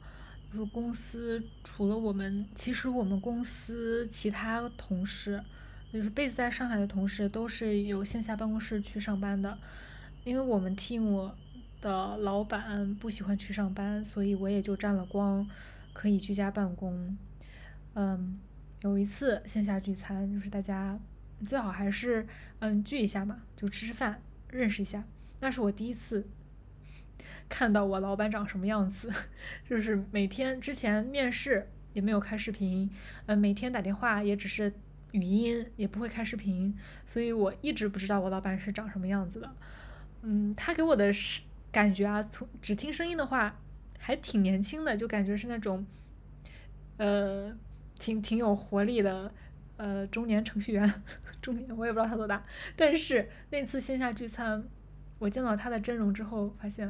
[0.52, 5.44] 就是公司除了我们，其实我们公司其他同事，
[5.92, 9.56] 就是 base 在上海的同事，都是有线下办公室去上班的。
[10.24, 11.30] 因为我们 team
[11.80, 15.48] 的老板不喜欢去上班，所以我也就沾了光，
[15.92, 17.16] 可以居家办公。
[17.94, 18.38] 嗯。
[18.82, 20.96] 有一次线下聚餐，就是大家
[21.44, 22.24] 最好还是
[22.60, 24.22] 嗯聚一下嘛，就吃吃饭，
[24.52, 25.02] 认识一下。
[25.40, 26.24] 那是我第一次
[27.50, 29.12] 看到我老板长什么样子，
[29.68, 32.88] 就是每天之前面试也没有开视频，
[33.26, 34.72] 嗯，每天打电话也只是
[35.10, 36.72] 语音，也不会开视频，
[37.04, 39.52] 所以我一直不知道我老板是长什么样子的。
[40.22, 41.42] 嗯，他给我的是
[41.72, 43.60] 感觉啊，从只听声音的话
[43.98, 45.86] 还挺年轻的，就感觉是那种
[46.98, 47.56] 呃。
[48.00, 49.34] 挺挺有活力的，
[49.76, 51.02] 呃，中年程序员，
[51.42, 52.44] 中年我也不知道他多大，
[52.76, 54.62] 但是那次线下聚餐，
[55.18, 56.88] 我见到他的真容之后，发现，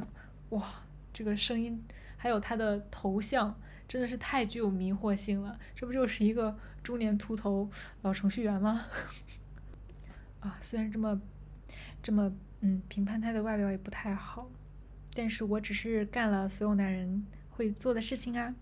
[0.49, 0.63] 哇，
[1.11, 1.83] 这个声音
[2.15, 7.67] 还有他的头像，真的是太具有迷惑性了，这不就是一个中年秃头
[8.03, 8.85] 老程序员吗？
[10.41, 11.19] 啊，虽然这么，
[12.03, 14.47] 这么，嗯，评判他的外表也不太好，
[15.13, 18.53] 但是我只是干了所有男人会做的事情啊。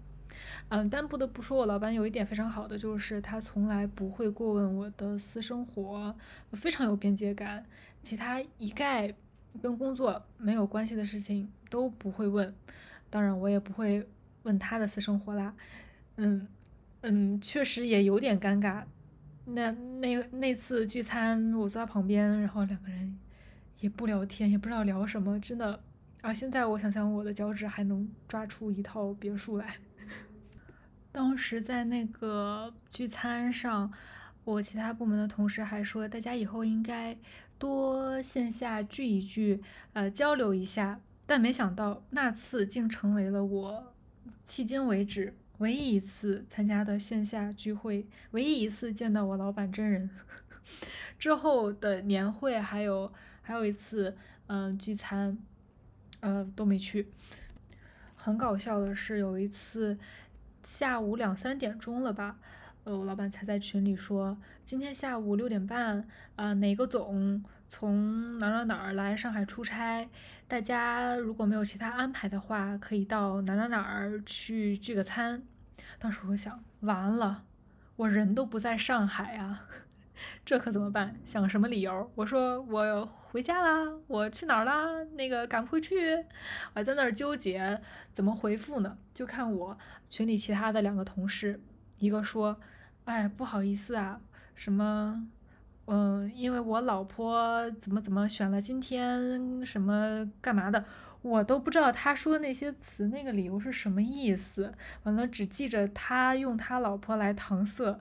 [0.70, 6.14] 嗯，但不得不说，我老板有一点非常好的，就是他从来不会过问我的私生活，
[6.52, 7.66] 非常有边界感。
[8.04, 9.14] 其他一概
[9.62, 12.54] 跟工作没有关系的事情都不会问，
[13.10, 14.06] 当然我也不会
[14.44, 15.56] 问他的私生活啦。
[16.18, 16.48] 嗯
[17.02, 18.84] 嗯，确实也有点尴尬。
[19.46, 23.18] 那那那次聚餐，我坐在旁边，然后两个人
[23.80, 25.80] 也不聊天，也不知道聊什么，真的。
[26.22, 29.76] 啊，现在我想想，我的脚趾还能抓出一套别墅来。
[31.12, 33.92] 当时在那个聚餐上，
[34.44, 37.18] 我其他部门的同事还说，大家以后应该
[37.58, 39.62] 多线下聚一聚，
[39.94, 41.00] 呃，交流一下。
[41.26, 43.94] 但没想到那次竟成为了我
[44.46, 50.10] 迄今为止唯一一次参加的线下聚会，唯一一次见到我老板真人。
[51.20, 53.12] 之后的年会还有
[53.42, 54.16] 还有一次，
[54.48, 55.38] 嗯，聚餐，
[56.22, 57.12] 呃，都没去。
[58.16, 59.98] 很搞笑的是，有一次。
[60.64, 62.38] 下午两三点钟了吧，
[62.84, 66.06] 呃，我老板才在群里说，今天下午六点半，
[66.36, 70.10] 呃，哪个总从哪哪哪儿来上海出差，
[70.46, 75.42] 大家如果没有其他安排的话，可以到哪哪哪儿去聚个餐。
[76.00, 77.46] 当时我想，完了，
[77.96, 79.68] 我人都不在上海啊。
[80.46, 81.16] 这可怎么办？
[81.26, 82.12] 想什么理由？
[82.16, 85.04] 我说我回家啦，我去哪儿啦？
[85.16, 88.98] 那个赶不回去，我还在那儿纠结怎么回复呢。
[89.14, 89.78] 就看我
[90.10, 91.60] 群里其他的两个同事，
[92.00, 92.58] 一个说
[93.06, 94.22] ：“哎，不好意思啊，
[94.56, 95.28] 什么，
[95.86, 100.86] 嗯，因为我老婆怎么怎么选了今天什么干嘛的，
[101.22, 104.74] 我都不知道他说的那些词那个理由是什么意思。
[105.04, 108.00] 完了，只记着他用他老婆来搪塞。”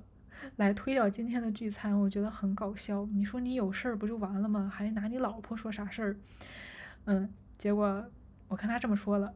[0.57, 3.07] 来推掉今天的聚餐，我觉得很搞笑。
[3.12, 4.70] 你说你有事儿不就完了吗？
[4.72, 6.16] 还拿你老婆说啥事儿？
[7.07, 8.05] 嗯，结果
[8.49, 9.34] 我看他这么说了，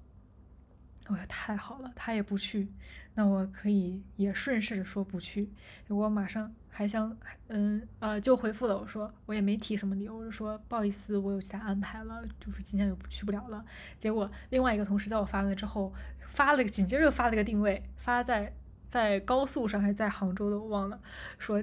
[1.08, 2.72] 我说太好了，他也不去，
[3.14, 5.50] 那我可以也顺势着说不去。
[5.88, 7.16] 我马上还想，
[7.48, 13.64] 嗯呃，就回复了我说我也没提什么理由，我就说不好意思，我有其他安排了，就是今天就去不了了。
[13.98, 15.92] 结果另外一个同事在我发了之后，
[16.26, 18.52] 发了个紧接着又发了个定位，发在
[18.90, 21.00] 在高速上还是在杭州的我忘了，
[21.38, 21.62] 说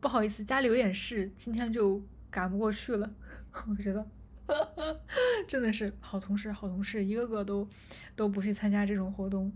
[0.00, 3.08] 不好意思，家里有点事，今天就赶不过去了。
[3.68, 4.04] 我觉得。
[5.46, 7.66] 真的是好同事，好同事，一个个都
[8.16, 9.52] 都不去参加这种活动。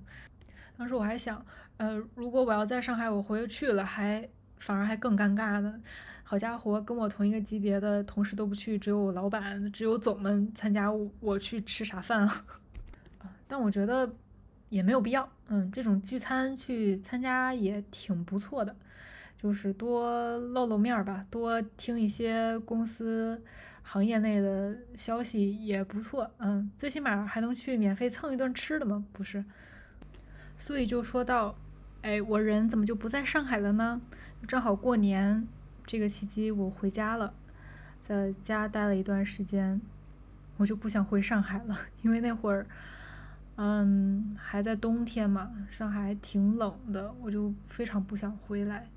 [0.78, 1.44] 当时我还想，
[1.78, 4.26] 呃，如果我要在上海，我回去了，还
[4.58, 5.80] 反而还更尴尬呢。
[6.22, 10.90] 好家伙，跟我同一个级别的同事都不去，只有老板，只有总们参加，
[11.20, 12.44] 我去吃啥饭啊？
[13.48, 14.10] 但我觉得
[14.68, 18.74] 也没有必要，嗯，这种聚餐去参加也挺不错的，
[19.36, 23.42] 就是多露露面吧，多听一些公司。
[23.88, 29.44] 行业内的消息也不错，嗯，最起码还能去免费蹭一顿吃的嘛，不是？
[30.58, 31.56] 所以就说到，
[32.02, 34.00] 哎，我人怎么就不在上海了呢？
[34.48, 35.46] 正好过年
[35.84, 37.32] 这个契机，我回家了，
[38.02, 39.80] 在家待了一段时间，
[40.56, 42.66] 我就不想回上海了，因为那会儿，
[43.56, 48.88] 嗯，还在冬天嘛，上海挺冷的，我就非常不想回来，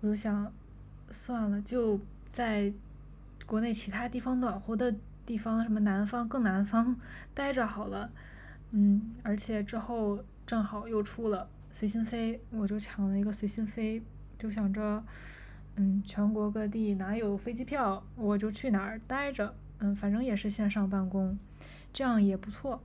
[0.00, 0.52] 我就想，
[1.10, 2.00] 算了，就
[2.32, 2.72] 在。
[3.44, 4.92] 国内其他地方暖和的
[5.24, 6.96] 地方，什么南方更南方
[7.32, 8.10] 待着好了，
[8.72, 14.02] 嗯，而且之后正好又出了随心飞，我就抢了一个随心飞，
[14.36, 15.00] 就想着，
[15.76, 21.38] 嗯，全国各地哪有飞机票，我就去哪儿待着，嗯，反正也是线上办公，
[21.92, 22.82] 这样也不错。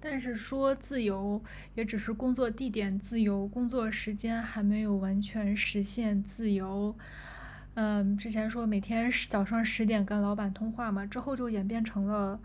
[0.00, 1.42] 但是说自由，
[1.74, 6.96] 也只是工作地点自由，工作时间还没有完全实现自由。
[7.74, 12.40] 嗯，之前说每天早上十点跟老板通话嘛，之后就演变成了，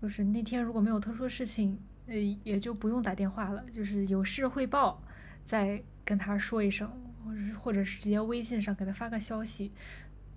[0.00, 5.00] 就是那天如果没有特殊事情，呃，也就不用打电话了，就是有事汇报
[5.44, 6.90] 再跟他说一声，
[7.24, 9.70] 或者或者是直接微信上给他发个消息，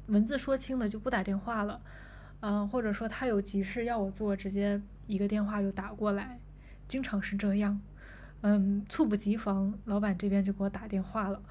[0.07, 1.81] 文字说清的就不打电话了，
[2.41, 6.39] 嗯，或者说他有急事要我做，直接一个电话就打过来，
[6.87, 7.79] 经常是这样，
[8.41, 11.41] 嗯，猝不及防，老板这边就给我打电话了。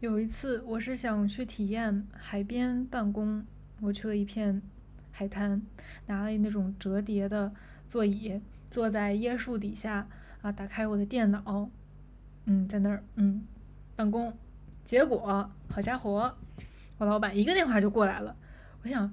[0.00, 3.44] 有一次，我是想去体验海边办公，
[3.80, 4.60] 我去了一片
[5.12, 5.62] 海滩，
[6.06, 7.52] 拿了那种折叠的
[7.88, 10.06] 座椅，坐在椰树底下
[10.42, 11.70] 啊，打开我的电脑，
[12.46, 13.46] 嗯，在那儿嗯
[13.96, 14.36] 办公。
[14.84, 16.36] 结果，好家伙，
[16.98, 18.36] 我老板一个电话就过来了。
[18.82, 19.10] 我想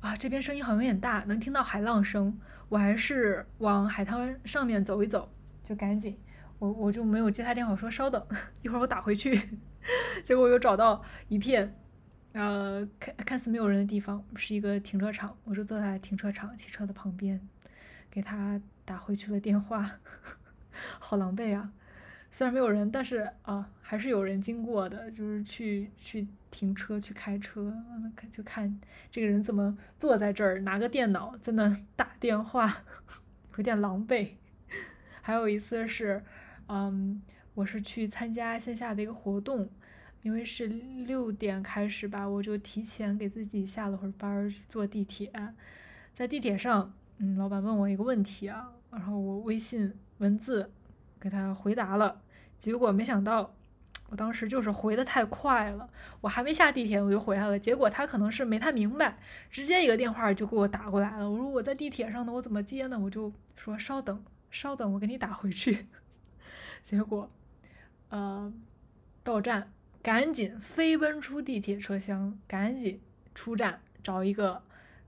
[0.00, 2.38] 啊，这边声音好像有点大，能听到海浪声。
[2.68, 5.32] 我还是往海滩上面走一走，
[5.64, 6.18] 就赶紧，
[6.58, 8.24] 我我就没有接他电话，我说稍等
[8.62, 9.40] 一会儿我打回去。
[10.22, 11.74] 结果我又找到一片，
[12.32, 15.36] 呃，看看似没有人的地方，是一个停车场。
[15.44, 17.40] 我就坐在停车场汽车的旁边，
[18.10, 19.98] 给他打回去了电话，
[21.00, 21.72] 好狼狈啊！
[22.30, 27.72] 虽然没有人，但是啊，还是有人经过的，就是去去停车去开车，
[28.14, 28.80] 看就看
[29.10, 32.84] 这个人怎么坐在这儿拿个电脑在那打电话，
[33.56, 34.32] 有点狼狈。
[35.20, 36.24] 还有一次是，
[36.68, 37.22] 嗯。
[37.54, 39.68] 我是去参加线下的一个活动，
[40.22, 45.32] 因为是六点开始吧，我就提前给自己下了会儿班去坐地铁，
[46.12, 50.70] 在地铁上，嗯，老板问我一个问题啊，然后我微信文字
[51.18, 52.22] 给他回答了，
[52.56, 53.52] 结果没想到，
[54.08, 55.88] 我当时就是回的太快了，
[56.20, 59.18] 我还没下地铁我就回来了，结果他可能是没太明白，
[59.50, 62.98] 直接一个电话就给我打过来了，我说我在地铁上呢，我怎么接呢？
[62.98, 65.86] 我就说稍等，稍等，我给你打回去，
[66.82, 67.30] 结果。
[68.10, 68.50] 呃，
[69.22, 69.70] 到站，
[70.02, 73.02] 赶紧飞奔出地铁车厢，赶紧
[73.34, 74.62] 出站，找一个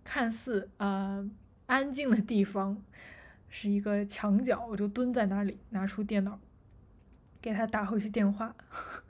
[0.04, 1.26] 看似呃
[1.64, 2.76] 安静的地方，
[3.48, 6.38] 是一个墙角，我就蹲在那里，拿出电脑，
[7.40, 8.54] 给他打回去电话，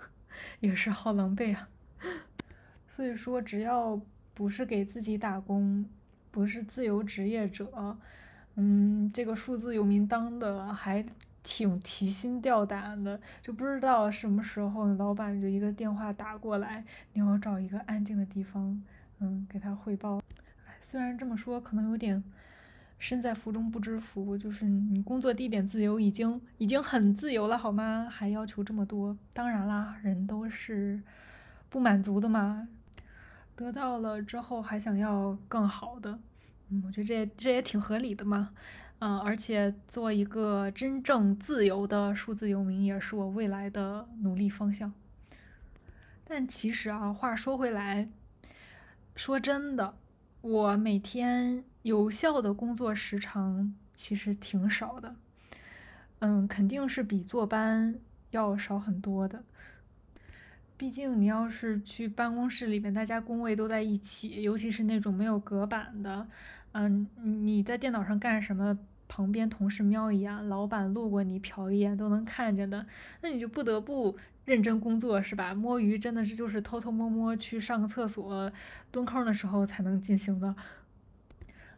[0.61, 1.68] 也是好狼狈啊。
[2.89, 4.01] 所以说，只要
[4.35, 5.85] 不是给自己打工，
[6.31, 7.99] 不是自由职业者，
[8.57, 11.05] 嗯，这个数字游民当的还。
[11.43, 18.81] 挺提心吊胆的，就不知道什么时候老板就一个电话打过来，你要找一个安静的地方，
[19.20, 20.22] 嗯，给他汇报。
[20.83, 22.22] 虽然这么说可能有点
[23.01, 28.07] 身在福中不知福，就是你工作地点自由已经已经很自由了，好吗？
[28.11, 29.16] 还要求这么多？
[29.32, 31.03] 当然啦，人都是
[31.70, 32.68] 不满足的嘛，
[33.57, 36.18] 得到了之后还想要更好的，
[36.68, 38.51] 嗯，我觉得这这也挺合理的嘛。
[38.98, 44.92] 嗯，而且做一个真正自由的数字游民，也是我未来的努力方向。
[46.22, 48.11] 但其实啊，话说回来，
[49.16, 49.94] 说真的，
[50.41, 55.14] 我每天有效的工作时长其实挺少的。
[56.20, 57.95] 嗯，肯定是比坐班
[58.30, 59.43] 要少很多的。
[60.76, 66.26] 毕竟你要是去办公室里面，大家工位都在一起，尤其是那种没有隔板的，
[66.72, 68.78] 嗯，你在电脑上干什么，
[69.11, 72.86] 旁边同事瞄一眼，老板路过你瞟一眼都能看见的，
[73.22, 75.52] 那你就不得不认真工作，是吧？
[75.52, 78.50] 摸鱼真的是就是偷偷摸摸去上个厕所、
[78.92, 80.54] 蹲坑的时候才能进行的。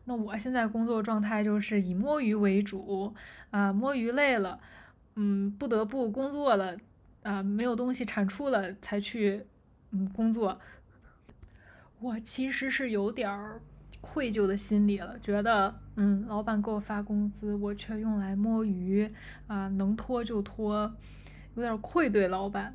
[0.04, 3.14] 那我现在工作状态就是以摸鱼为主，
[3.50, 4.60] 啊，摸鱼累了，
[5.14, 6.76] 嗯，不得不工作了。
[7.22, 9.46] 啊，没有东西产出了才去，
[9.92, 10.60] 嗯，工作。
[12.00, 13.62] 我其实是有点儿
[14.02, 19.10] 愧疚的心理了，觉得，嗯，老板给我发工资，我却用来摸鱼，
[19.46, 20.92] 啊，能拖就拖，
[21.54, 22.74] 有点愧对老板。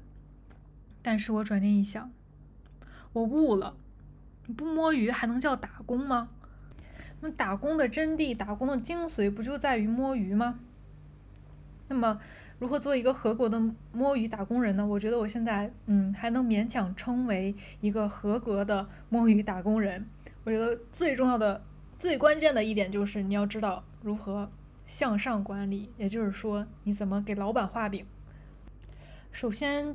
[1.04, 2.10] 但是我转念一想，
[3.14, 3.76] 我悟了，
[4.56, 6.30] 不摸鱼还能叫打工吗？
[7.22, 10.60] 那打工的真谛，打工的精髓不就在于摸鱼吗？
[11.90, 12.20] 那么。
[12.60, 13.62] 如何做一个合格的
[13.94, 14.84] 摸鱼打工人呢？
[14.84, 20.08] 我觉得我现在，嗯，还能勉强称为一个合格的摸鱼打工人。
[20.48, 21.62] 我觉得最重要的、
[22.00, 24.50] 最关键的一点就是你要知道如何
[24.86, 28.06] 向上管理，也就是说，你怎么给老板画饼。
[29.34, 29.94] 首先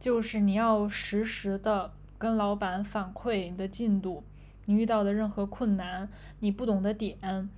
[0.00, 4.24] 就是你要实时的跟老板反馈你的进度，
[4.64, 6.08] 你遇到的任何困难，
[6.40, 7.48] 你不懂的点。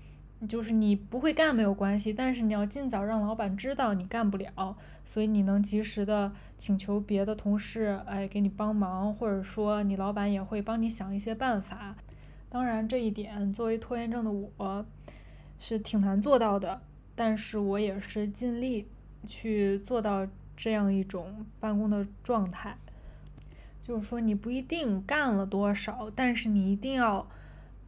[0.46, 11.96] 就是你不会干没有关系，但是你要尽早让老板知道你干不了，所以你能及时的请求别的同事，哎，给你帮忙，或者说你老板也会帮你想一些办法。
[12.54, 14.86] 当然这一点作为拖延症的我
[15.58, 16.80] 是挺难做到的，
[17.16, 18.86] 但是我也是尽力
[19.26, 20.24] 去做到
[20.56, 22.78] 这样一种办公的状态。
[23.82, 27.28] 就是说你不一定干了多少，但是你一定要，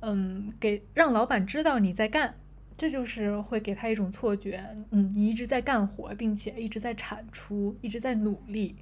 [0.01, 2.35] 嗯，给让老板知道你在干。
[2.77, 4.61] 这就是会给他一种错觉，
[4.91, 8.75] 嗯，你一直在干活，并且一直在产出，一直在努力，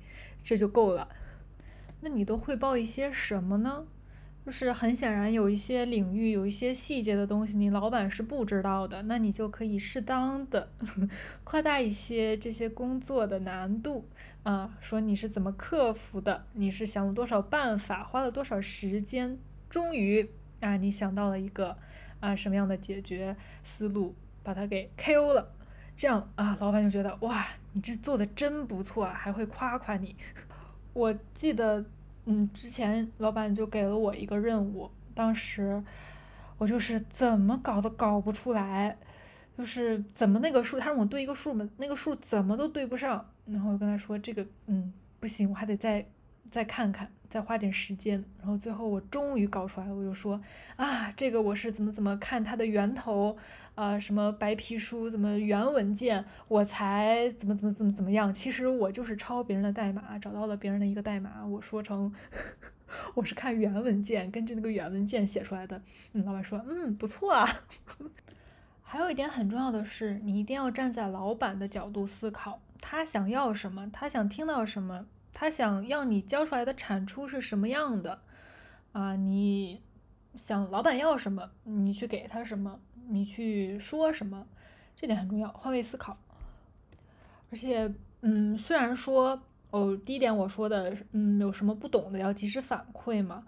[0.42, 1.06] 这就够了。
[2.00, 3.84] 那你都汇报一些什么呢？
[4.44, 10.70] 就是很显然有一些领域有一些细节的东西，你老板是不知道的，那你就可以适当的
[11.44, 14.08] 夸 大一些这些工作的难度
[14.42, 19.38] 啊，说你是怎么克服的，你是想了多少办法，花了多少时间，
[19.70, 20.28] 终于
[20.60, 21.76] 啊，你想到了一个。
[22.20, 25.52] 啊，什么样的解决思路把它给 KO 了？
[25.94, 30.16] 这样啊，老板就觉得哇，你这做的真不错，还会夸夸你。
[30.94, 31.84] 我记得，
[32.26, 35.82] 嗯，之前老板就给了我一个任务，当时
[36.58, 38.96] 我就是怎么搞都搞不出来，
[39.58, 46.06] 就是怎么那个数，他让我对一个数嘛，那个数怎么都对不上，然后我跟他说这个，嗯，不行，我还得再
[46.50, 47.10] 再看看。
[47.34, 49.92] 再花点时间，然后最后我终于搞出来了。
[49.92, 50.40] 我就说
[50.76, 53.36] 啊，这个我是怎么怎么看它的源头
[53.74, 58.32] 啊，什么白皮书，怎么原文件，我才怎么怎么怎么怎么样。
[58.32, 62.14] 其实我就是抄别人的代码，找到了别人的一个代码，我说成
[63.14, 65.82] 我是看原文件，根据那个原文件写出来的。
[66.12, 67.44] 嗯，老板说，嗯，不错啊。
[68.80, 75.06] 还有一点很重要的是，你一定要站在老板的角度思考，他想要什么，他想听到什么。
[75.34, 78.22] 他想要你交出来的产出是什么样的
[78.92, 79.16] 啊？
[79.16, 79.82] 你
[80.36, 84.46] 想老板要什么，你去给他什么，你去说什么，
[84.96, 85.48] 这点很重要。
[85.48, 86.16] 换位思考。
[87.50, 93.44] 而且，嗯，虽然说哦，第一点我说的，嗯，有什么不懂的要及时反馈嘛，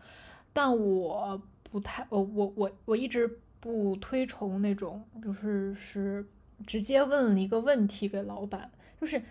[0.53, 6.27] 但我不太，我我我我一直不推崇那种，就是是
[6.67, 8.71] 直接问一个问题给老板，
[9.01, 9.23] 就是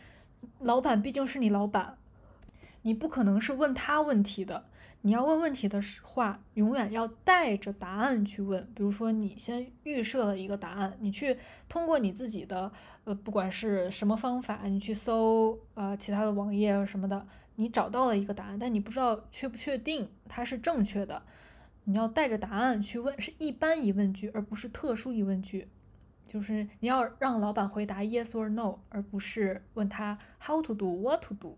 [0.60, 1.98] 老板毕竟是你老板。
[2.86, 4.66] 你不可能是问他问题的，
[5.02, 8.64] 你要问问题的话，永远要带着答案去问。
[8.76, 11.36] 比如说，你先预设了一个答案，你去
[11.68, 12.72] 通过你自己的
[13.06, 17.26] 呃，不管是什么方法，你去搜呃其他的网页什么的，
[17.56, 21.24] 你找到了一个答案，但你不知道确不确定它是正确的。
[21.86, 25.68] 你要带着答案去问，是一般疑问句，而不是特殊疑问句。
[26.28, 31.58] 就是你要让老板回答 yes or no，而不是问他 how to do，what to do。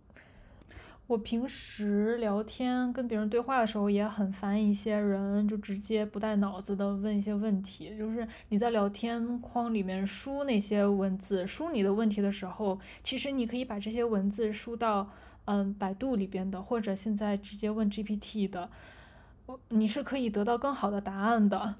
[1.07, 7.97] 我平时聊天跟别人对话的时候也很烦一些人，就直接不带脑子的问一些问题。
[7.97, 15.09] 就是你在聊天框里面输那些文字，输你的问题的时候，其实你可以把这些文字输到
[15.45, 18.69] 嗯百度里边的，或者现在直接问 GPT 的，
[19.45, 21.75] 我你是可以得到更好的答案的。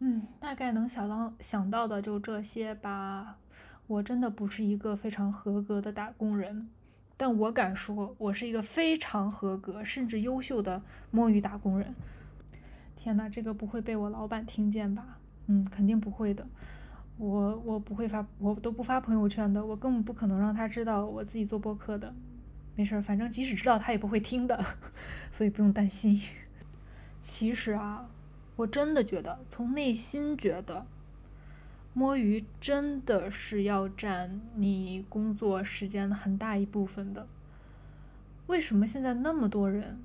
[0.00, 3.36] 嗯，大概能想到想到的就这些吧。
[3.86, 6.68] 我真的不是一个非常合格的打工人。
[7.16, 11.94] 但我敢说，我是一个非常合格甚至优秀的摸鱼打工人。
[12.94, 15.18] 天哪，这个不会被我老板听见吧？
[15.46, 16.46] 嗯，肯定不会的。
[17.18, 22.14] 我我不会发，我都不发朋友圈的，我根本不可能让他知道我自己做播客的。
[22.74, 24.62] 没事儿，反正即使知道他也不会听的，
[25.32, 26.20] 所以不用担心。
[27.20, 28.10] 其实啊，
[28.56, 30.86] 我真的觉得，从内心觉得，
[31.98, 37.26] 摸鱼真的是要占你工作时间很大一部分的。
[38.48, 39.98] 为什么现在那么多人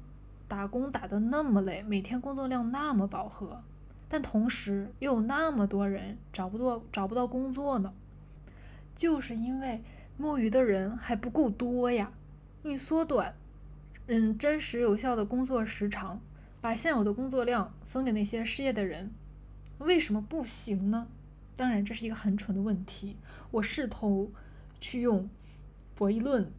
[0.48, 3.62] 打工打得那么累，每天工作量那么饱和，
[4.08, 7.92] 但同时又有那么多人找不到找不到工作呢？
[8.96, 9.84] 就是因为
[10.16, 12.14] 摸鱼的人还不够多呀。
[12.64, 13.36] 你缩短，
[14.08, 16.22] 嗯，真实有效的工作时长，
[16.62, 19.12] 把现有的工作量分给那些失业的人，
[19.80, 21.08] 为什么不行呢？
[21.62, 23.16] 当然，这是一个很蠢的问题。
[23.52, 24.34] 我试图
[24.80, 25.30] 去用
[25.94, 26.52] 博弈论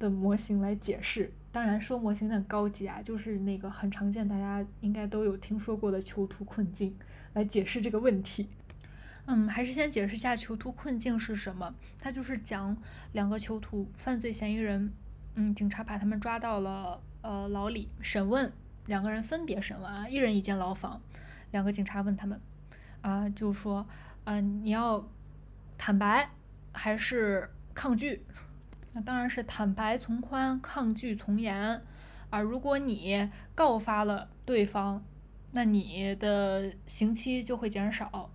[0.00, 1.32] 的模型来解释。
[1.52, 6.92] 当然，说模型有点高级啊，就是那个很常见，大家应该都有听说过的囚徒困境
[7.34, 8.48] 来解释这个问题。
[9.26, 11.72] 嗯，还是先解释一下囚徒困境是什么。
[12.00, 12.76] 它就是讲
[13.12, 14.92] 两个囚徒犯罪嫌疑人。
[15.36, 18.52] 嗯，警察把他们抓到了呃牢里审问，
[18.86, 21.00] 两个人分别审问啊，一人一间牢房。
[21.52, 22.40] 两个警察问他们
[23.02, 23.86] 啊，就说，
[24.24, 25.08] 嗯，你要
[25.76, 26.30] 坦白
[26.72, 28.24] 还是抗拒？
[28.92, 31.82] 那当然是坦白从宽，抗拒从严
[32.30, 32.40] 啊。
[32.40, 35.04] 如果你告发了对方，
[35.52, 38.30] 那你的刑期就会减少。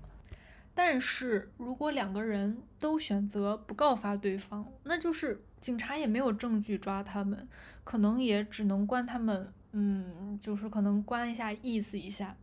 [0.73, 5.43] 但是如果两个人都选择不告发对方，那就是。
[5.59, 7.49] 警察也没有证据抓他们，
[7.83, 12.37] 可能也只能关他们，嗯，就是可能关一下，意思一下。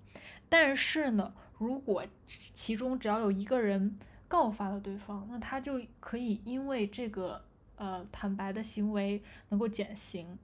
[0.49, 3.97] 但是呢，如果其中只要有一个人
[4.29, 7.45] 告发了对方，那他就可以因为这个
[7.77, 10.39] 呃坦白的行为能够减刑。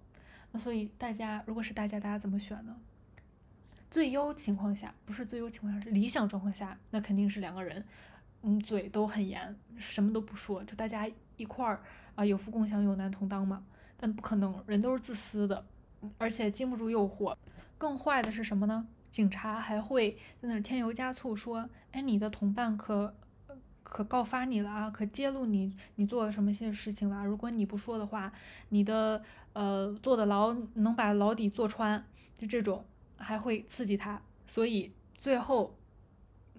[0.52, 2.76] 那所以大家如果是大家，大家怎么选呢？
[3.90, 7.84] 最优情况下，不是最优情况下，是理想状况下，那肯定是两个人，
[8.42, 11.82] 嗯，嘴都很严，什么都不说，就大家一块儿。
[12.16, 13.64] 啊，有福共享，有难同当嘛。
[13.96, 15.64] 但不可能，人都是自私的，
[16.18, 17.34] 而且经不住诱惑。
[17.78, 18.86] 更坏的是什么呢？
[19.10, 23.14] 警察还会在那添油加醋说：“哎，你的同伴可
[23.82, 27.24] 可告发你了啊，可揭露你你做了什么些事情了。
[27.24, 28.32] 如果你不说的话，
[28.68, 32.04] 你的呃坐的牢能把牢底坐穿。”
[32.34, 32.86] 就这种
[33.18, 35.76] 还会刺激他，所以最后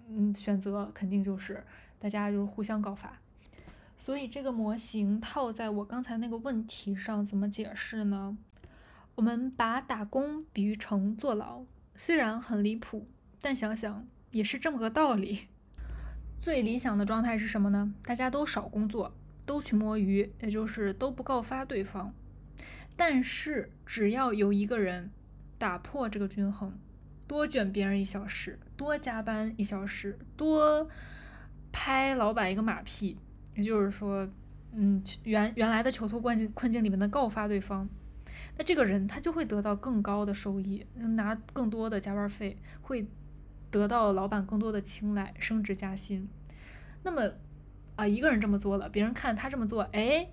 [0.08, 1.66] 嗯选择肯定就是
[1.98, 3.18] 大家就是互相告发。
[3.98, 8.38] 所以这个模型套在我刚才那个问题上怎么解释呢？
[9.16, 11.64] 我们把打工比喻成坐牢，
[11.96, 13.08] 虽然很离谱，
[13.42, 15.48] 但想想也是这么个道理。
[16.40, 17.94] 最理想的状态是什么呢？
[18.04, 19.14] 大家都少工作，
[19.46, 22.14] 都去摸鱼，也就是都不告发对方。
[22.96, 25.12] 但是只要有一个人
[25.58, 26.78] 打破这个均衡，
[27.28, 30.90] 多卷别人一小时，多加班一小时，多
[31.72, 33.18] 拍老板一个马屁。
[33.54, 34.28] 也就是说，
[34.72, 37.88] 嗯，原原来的囚徒困境困境里面的告发对方，
[38.58, 43.08] 那这个人他就会得到更高的收益，拿更多的加班费，会
[43.70, 46.28] 得到老板更多的青睐，升职加薪。
[47.04, 47.32] 那么
[47.96, 50.30] 啊，一个人这么做了，别人看他这么做，哎，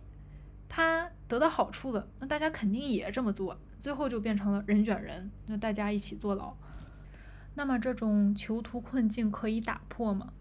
[0.68, 6.54] 他得到好处了，那大家肯定也这么做，最后就变成了人卷人，那大家一起坐牢。
[7.54, 10.32] 那么这种囚徒困境可以打破吗？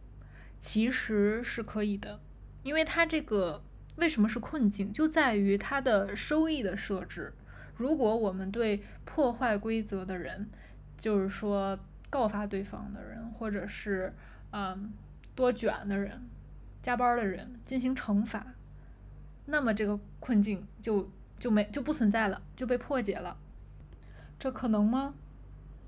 [0.59, 2.19] 其实是可以的。
[2.63, 3.63] 因为它这个
[3.95, 7.34] 为什么是困境，就在于它的收益的设置。
[7.78, 10.49] 如果我们对破坏规则的人，
[10.97, 14.13] 就是说告发对方的人，或者是
[14.51, 14.91] 嗯
[15.36, 16.21] 多卷的人、
[16.82, 18.45] 加班的人进行惩罚，
[19.45, 21.09] 那么这个困境就
[21.39, 23.38] 就没就不存在了，就被破解了。
[24.38, 25.13] 这可能吗？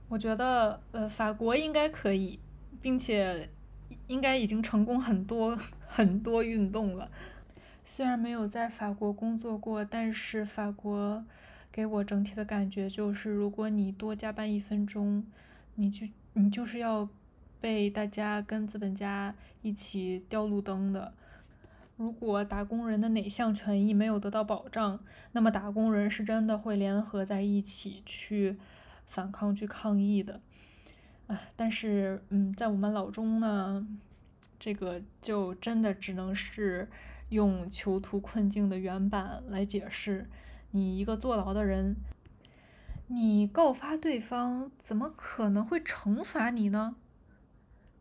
[0.07, 2.39] 我觉得呃，法国应该可以，
[2.81, 3.49] 并且。
[4.05, 5.55] 应该已经成功很多
[5.87, 7.11] 很多运动了。
[7.85, 11.23] 虽然没有在法国工作过，但是法国
[11.71, 15.23] 给我整体的感觉就是，如果你多加班一分钟，
[15.75, 17.07] 你就你就是要
[17.61, 21.13] 被大家跟资本家一起吊路灯的。
[21.95, 24.99] 如果打工人的哪项权益没有得到保障，
[25.33, 28.57] 那么打工人是真的会联合在一起去
[29.05, 30.39] 反抗、去抗议的。
[31.55, 33.85] 但是，嗯，在我们老中呢，
[34.57, 36.87] 这个就真的只能是
[37.29, 40.25] 用囚徒困境的原版来解释。
[40.71, 41.95] 你一个坐牢的人，
[43.07, 46.95] 你告发对方，怎么可能会惩罚你呢？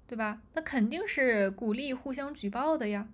[0.07, 0.41] 对吧？
[0.55, 3.09] 那肯定是鼓励互相举报的呀。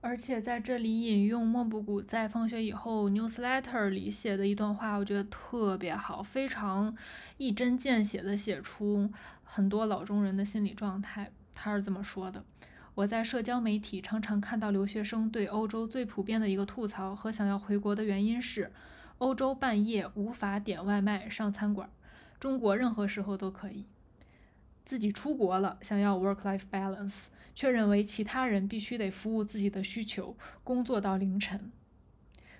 [0.00, 6.96] 而且在这里引用莫布谷在放学以后 newsletter 里写的一段话，我觉得特别好，非常
[7.36, 9.08] 一针见血的写出
[9.44, 11.30] 很多老中人的心理状态。
[11.54, 12.44] 他是这么说的
[12.94, 18.70] ：“我在社交媒体常常看到留学生对欧洲最普遍的一个吐槽和想要回国的原因是，
[19.16, 21.88] 欧洲半夜无法点外卖上餐馆，
[22.38, 23.86] 中国任何时候都可以。
[24.84, 31.72] 自己出国了，想要 work-life balance，却认为其他人必须得服务自己的需求，工作到凌晨。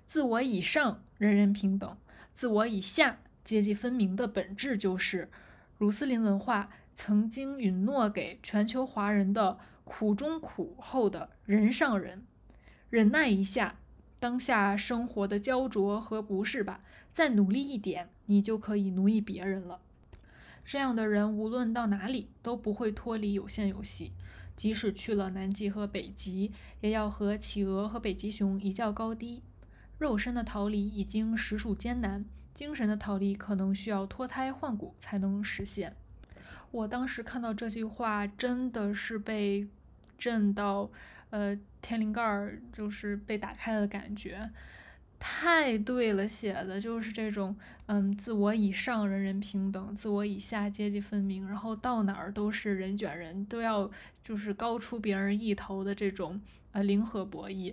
[0.06, 1.96] 自我以上，人人平等；
[2.32, 5.28] 自我以下，阶级分明的本质就是，
[5.76, 12.24] 卢斯林文化曾经允诺给全球华人的苦中苦后的人上人。
[12.90, 13.76] 忍耐一下
[14.20, 19.80] 当下生活的焦灼和不适吧，再努力一点，你就可以奴役别人了。
[20.64, 24.12] 这样的人无论到哪里都不会脱离有限游戏，
[24.54, 29.42] 即使去了南极和北极，也要和企鹅和北极熊一较高低。
[29.98, 32.24] 肉身的逃离已经实属艰难，
[32.54, 35.96] 精神的逃离可能需要脱胎换骨才能实现。
[36.72, 39.68] 我当时看到这句话，真的是被
[40.18, 40.90] 震到，
[41.30, 44.50] 呃，天灵盖儿就是被打开的感觉。
[45.24, 47.56] 太对了，写的就是这种，
[47.86, 53.88] 嗯，自我以上人人平等，自我以下阶级分明，然后到哪儿都是人卷人，都要
[54.20, 56.40] 就是高出别人一头的这种，
[56.72, 57.72] 呃，零和博弈。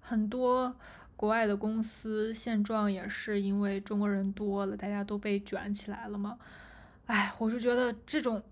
[0.00, 0.76] 很多
[1.16, 6.38] 国外的公司现状也是因为中国人多了，大家都被卷起来了嘛。
[7.06, 8.42] 哎，我就觉得这种，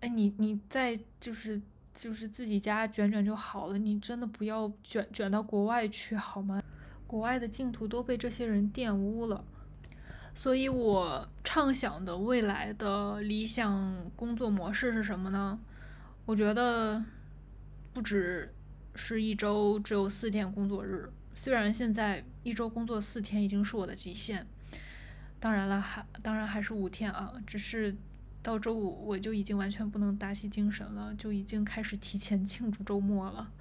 [0.00, 1.60] 哎，你你在就是
[1.94, 6.62] 就是自己家卷卷就好了，你真的不要卷卷到国外去好吗？
[7.06, 9.44] 国外的净土都被这些人玷污了，
[10.34, 15.58] 所以我畅想的未来的理想工作模式是什么呢？
[16.26, 17.02] 我觉得
[17.94, 18.52] 不只
[18.94, 24.46] 是一周只有四天工作日，虽然现在一周工作四天已经是我的极限，
[25.40, 27.96] 当然了，还当然还是五天啊，只是
[28.42, 33.52] 到周五我就已经完全不能打起精神了，就已经开始提前庆祝周末了。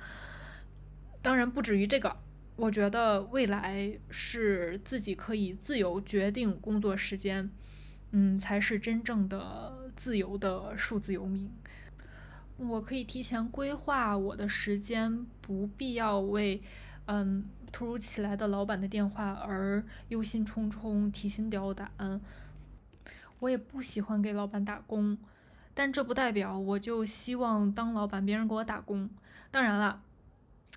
[1.21, 2.17] 当然不止于这个。
[2.55, 7.47] 我觉得未来是自己可以自由决定工作时间，
[8.09, 11.51] 嗯，才是真正的自由的数字游民。
[12.57, 16.59] 我可以提前规划我的时间，不必要为
[17.05, 21.91] 嗯突如其来的老板的电话而忧心忡忡、提心吊胆。
[23.39, 25.18] 我也不喜欢给老板打工，
[25.74, 29.09] 但这不代表我就希望当老板别人给我打工。
[29.51, 30.01] 当然了。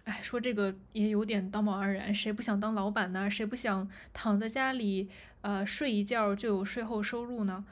[0.05, 3.31] 哎，说这个也有点道貌岸然，谁不想当老板呢？
[3.31, 5.11] 谁不想躺在家里，
[5.43, 7.67] 呃，睡一觉就有税后收入呢？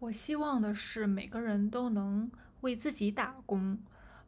[0.00, 2.28] 我希望的是每个人都能
[2.62, 3.78] 为自己打工，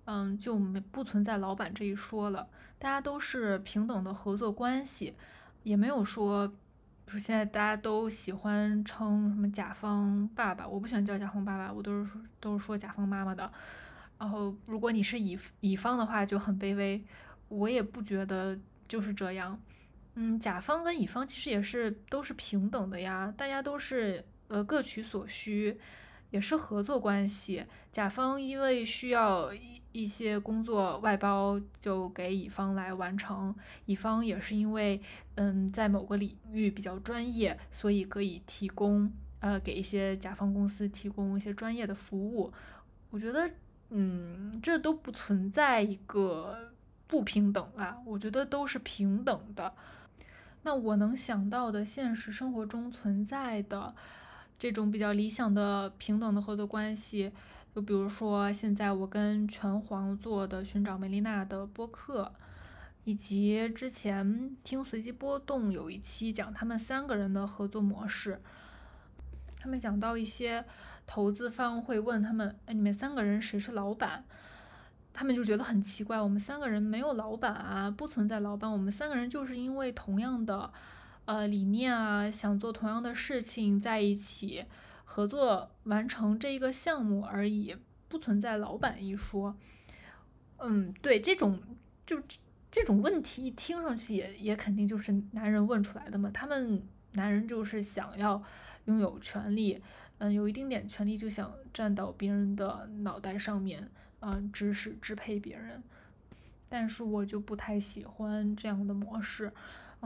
[0.04, 2.48] 嗯，就没不存在老板这一说了，
[2.78, 5.14] 大家都是平等的合作关系，
[5.62, 6.46] 也没有说，
[7.06, 13.50] 就是现在大家都喜欢称什么甲方爸爸，我不喜欢叫甲方爸爸，我都是都是说甲方妈妈的。
[14.18, 17.04] 然后，如果你是乙乙方的话，就很卑微。
[17.48, 18.58] 我也不觉得
[18.88, 19.60] 就是这样。
[20.14, 25.78] 嗯，甲方跟乙方其实也是都是平等的呀，大家都是呃各取所需，
[26.30, 27.64] 也是合作关系。
[27.92, 33.54] 甲方因为需要一一些工作外包，就给乙方来完成；
[33.86, 35.00] 乙方也是因为
[35.36, 42.52] 嗯在某个领域比较专业，所以可以提供呃给一些甲方公司提供一些专业的服务。
[43.10, 43.50] 我觉得。
[43.88, 46.72] 嗯，这都不存在一个
[47.06, 49.72] 不平等啊，我觉得都是平等的。
[50.64, 53.94] 那我能想到的现实生活中存在的
[54.58, 57.32] 这种比较理想的平等的合作关系，
[57.74, 62.32] 就比如说现在我跟拳皇做的寻找梅丽娜的播客，
[63.04, 68.40] 以及之前听随机波动有一期讲他们三个人的合作模式，
[69.58, 70.64] 他们讲到一些。
[71.08, 74.24] 投资方会问他们：“哎，你们三个人谁是老板？”
[75.14, 78.68] 他们就觉得很奇怪，我们三个人没有老板啊，不存在老板。
[78.68, 80.72] 我们三个人就是因为同样的，
[81.26, 84.64] 呃，理念啊，想做同样的事情，在一起
[85.04, 87.76] 合作完成这一个项目而已，
[88.08, 89.56] 不存在老板一说。
[90.58, 91.60] 嗯，对，这种
[92.06, 92.22] 就
[92.70, 96.30] 这种问题一听上去也也肯定就是男人问出来的嘛。
[96.32, 98.42] 他们男人就是想要
[98.84, 99.82] 拥有权利。
[100.18, 105.82] 嗯，有一丁点权利就想站到别人的脑袋上面，嗯，指使支配别人，
[106.68, 109.52] 但是我就不太喜欢这样的模式。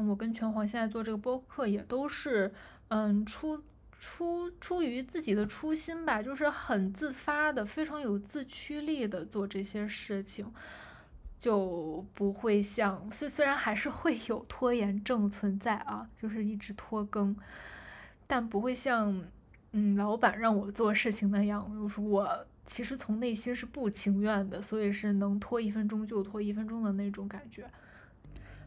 [0.09, 2.53] 我跟拳皇现在做这个播客也都是，
[2.89, 3.63] 嗯，出
[3.99, 10.53] 出出于自己的初心吧，就是很自发的，非常有自驱力的做这些事情，
[11.39, 17.37] 就不会像虽虽然还是会有拖延症存在啊，就是一直拖更，
[18.27, 19.25] 但不会像。
[19.73, 27.71] 嗯，老板让我做事情那样，就是我其实从内心是不情愿的，所以是能拖一分钟就拖一分钟的那种感觉。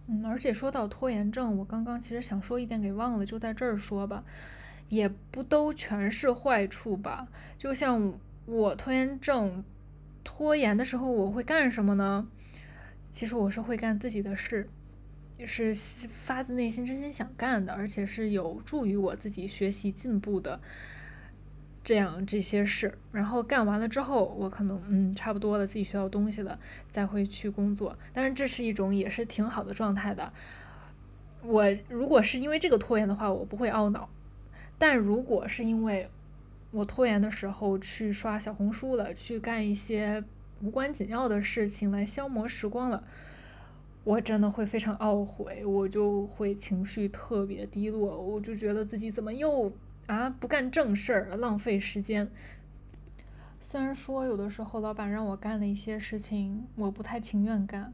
[0.07, 4.23] 嗯，而且说到拖延症，我刚刚其实想说一点给忘了，就在这儿说吧，
[4.89, 7.27] 也不都全是坏处吧。
[7.57, 8.13] 就像
[8.45, 9.63] 我拖延症
[10.23, 12.27] 拖延的时候，我会干什么呢？
[13.11, 14.67] 其实我是会干自己的事，
[15.37, 20.59] 也是发自内心真心想干的，而且是有助于我自己学习进步的。
[21.83, 26.57] 这样这些事，然后干完了之后，我可能嗯差不多了，自己学到东西了，
[26.89, 27.97] 再会去工作。
[28.13, 30.31] 但是这是一种也是挺好的状态的。
[31.43, 34.07] 我如果是因为这个拖延的话，我不会懊恼；
[34.77, 36.09] 但如果是因为
[36.71, 40.23] 我拖延的时候去刷小红书了，去干一些
[40.61, 43.03] 无关紧要的事情来消磨时光了，
[44.05, 49.69] 我真的会非常懊悔，我就会情绪特别低落，我就觉得自己怎么又。
[50.07, 52.29] 啊，不干正事儿，浪费时间。
[53.59, 57.93] 虽然说有的时候老板让我干的一些事情，我不太情愿干，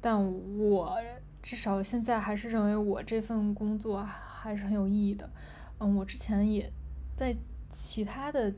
[0.00, 0.22] 但
[0.58, 0.98] 我
[1.42, 5.30] 至少现在还是认为我这份工作还是很有意义的。
[5.78, 6.70] 嗯，我之前也
[7.16, 7.34] 在
[7.70, 8.54] 其他的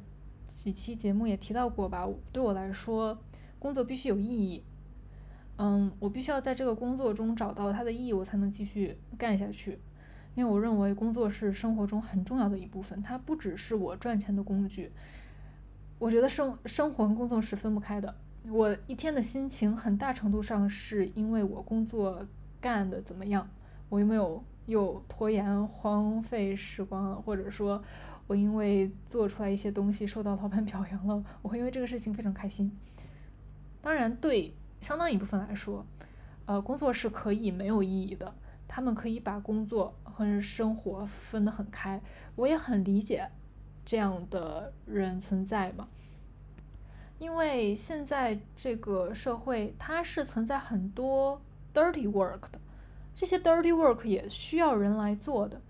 [0.46, 3.16] 几期节目也提到过吧，对我来说，
[3.60, 4.64] 工作必须有意义。
[5.56, 9.78] 嗯，我必须要在这个工作中找到它的意义，我才能继续干下去。
[10.34, 14.90] 因为我认为工作是生活中很重要的一部分，它不只是我赚钱的工具。
[15.98, 18.14] 我觉得生生活跟工作是分不开的。
[18.48, 22.26] 我一天的心情很大程度上是因为我工作
[22.60, 23.48] 干的怎么样，
[23.88, 27.82] 我有没有又拖延荒废时光，或者说，
[28.26, 32.70] 我因为做出来一些东西受到老板表扬了，我会因为这个事情非常开心。
[33.80, 35.86] 当然，对相当一部分来说，
[36.44, 38.34] 呃，工作是可以没有意义的。
[38.66, 42.00] 他们可以把工作和生活分得很开，
[42.36, 43.30] 我也很理解
[43.84, 45.88] 这样的人存在嘛。
[47.18, 51.40] 因为现在这个社会，它是存在很多
[51.72, 52.58] dirty work 的，
[53.14, 55.60] 这些 dirty work 也需要人来做的。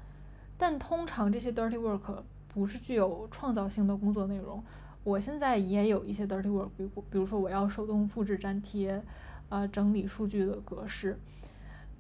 [0.57, 4.65] 但通常这些 dirty work 不是具有创造性的工作内容。
[5.03, 6.71] 我现在也有一些 dirty work，
[7.11, 9.03] 比如说我要手动复制粘贴，
[9.51, 11.19] 呃，整理数据的格式。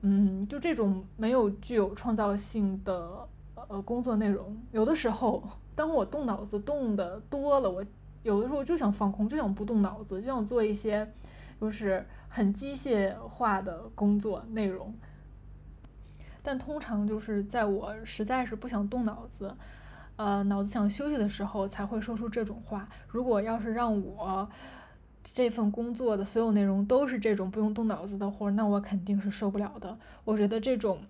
[0.06, 5.42] 嗯，就这种没有具有创造性的呃工作内容，有的时候
[5.74, 7.82] 当我动脑子动的多了，我
[8.22, 11.10] 有的时候就想放空，就想不动脑子，就想做一些
[11.58, 14.94] 就是很机械化的工作内容。
[16.42, 19.56] 但通常就是在我实在是不想动脑子，
[20.16, 22.86] 呃，脑子想休息的时候，才会说出这种话。
[23.08, 24.46] 如果要是让我。
[25.24, 29.98] 这份工作的所有内容都是这种不用动脑子的活，那我肯定是受不了的。
[30.24, 31.00] 我觉得这种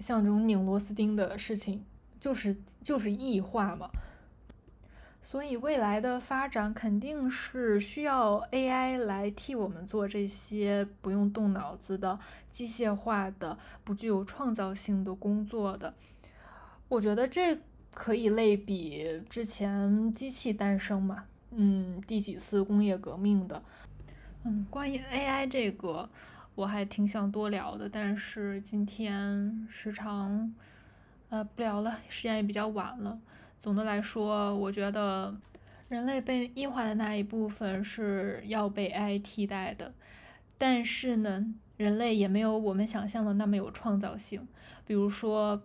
[0.00, 1.84] 像这种拧螺丝钉的事情，
[2.18, 3.90] 就是就是异化嘛。
[5.20, 12.18] 所以未来的发展肯定是需要 AI 来替我们做这些不用动脑子的
[12.50, 15.92] 机械化的、不具有创造性的工作的。
[16.88, 17.58] 我觉得这
[17.92, 21.24] 可以类比之前机器诞生嘛。
[21.50, 23.62] 嗯，第几次工业革命的？
[24.44, 26.08] 嗯，关于 AI 这个，
[26.54, 30.54] 我还挺想多聊的，但是今天时长，
[31.30, 33.18] 呃，不聊了，时间也比较晚了。
[33.62, 35.34] 总的来说，我觉得
[35.88, 39.92] 人类被异化的那一部分是要被 AI 替代的，
[40.56, 44.46] 但是呢，人类也没有我们想象的那么有创造性。
[44.86, 45.60] 比如说，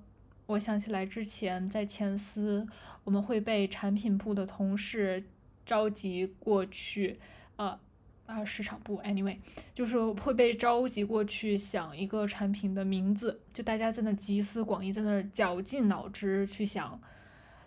[0.47, 2.67] 我想起来之前在前司，
[3.03, 5.25] 我们会被产品部的同事。
[5.65, 7.19] 召集过去，
[7.55, 7.79] 呃，
[8.25, 9.37] 啊，市场部，anyway，
[9.73, 16.99] 就是会被召集过去想一个产品的名字，就大家在那集思广益，在那绞尽脑汁去想，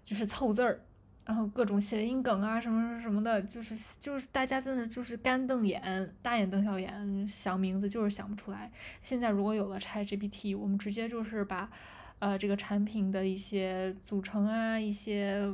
[0.04, 0.80] 就是凑字儿，
[1.24, 8.70] 然后各种谐音梗啊，什么什么什么的，就是就是大家在那就是干瞪眼，大眼瞪小眼想名字，就是想不出来。
[9.02, 11.70] 现在如果有了 ChatGPT，我们直接就是把，
[12.18, 15.52] 呃，这个产品的一些组成啊，一些。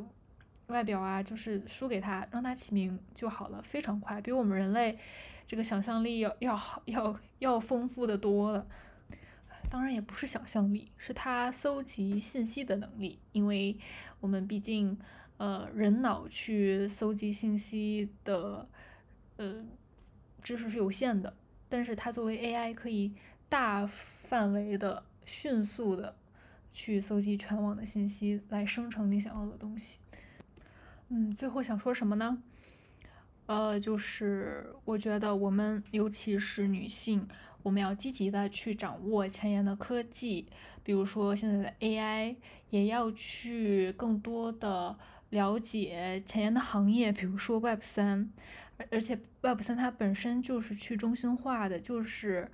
[0.73, 4.99] 外表啊，就是输给他，让他起名就好了，非常快，比我们人类
[5.47, 8.67] 这个想象力要要好，要要丰富的多了。
[9.71, 13.79] 当然也不是想象力，是他搜集信息的能力，因为
[14.21, 14.99] 我们毕竟
[15.37, 18.69] 呃人脑去搜集信息的
[19.37, 19.65] 呃
[20.43, 21.35] 知识是有限的，
[21.69, 23.15] 但是它作为 AI 可以
[23.49, 26.17] 大范围的、迅速的
[26.71, 30.01] 去搜集全网的信息，来生成你想要的东西。
[31.15, 32.43] 嗯，最后想说什么呢？
[33.45, 37.29] 呃，就是我觉得我们尤其是女性，
[37.63, 40.47] 我们要积极的去掌握前沿的科技，
[40.83, 42.37] 比如说现在的 AI，
[42.71, 44.97] 也要去更多的
[45.29, 48.33] 了解前沿的行业，比如说 Web 三，
[48.79, 52.51] 而而且 Web 三它本身就是去中心化的，就是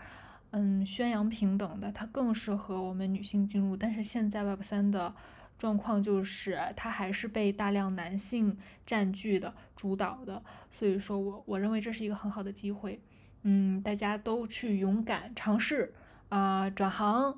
[0.50, 3.76] 嗯宣扬平等的，它更适合我们女性进入。
[3.76, 5.14] 但是现在 Web 三的
[5.58, 8.56] 状况就是它还是被大量男性
[8.86, 13.00] 占据的主导的，所以说我我认为这是一个很好的机会，
[13.42, 15.92] 嗯，大家都去勇敢尝试
[16.28, 17.36] 啊转行。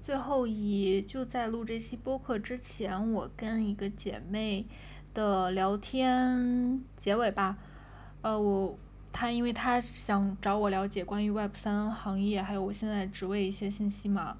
[0.00, 4.64] 最后以就在录这期播客之前，我跟一个姐妹
[5.12, 7.58] 的聊天结尾吧。
[8.22, 8.78] 呃，我
[9.12, 14.36] 她因为她想找我了解关于 Web 三行业还有我现在职位一些信息嘛。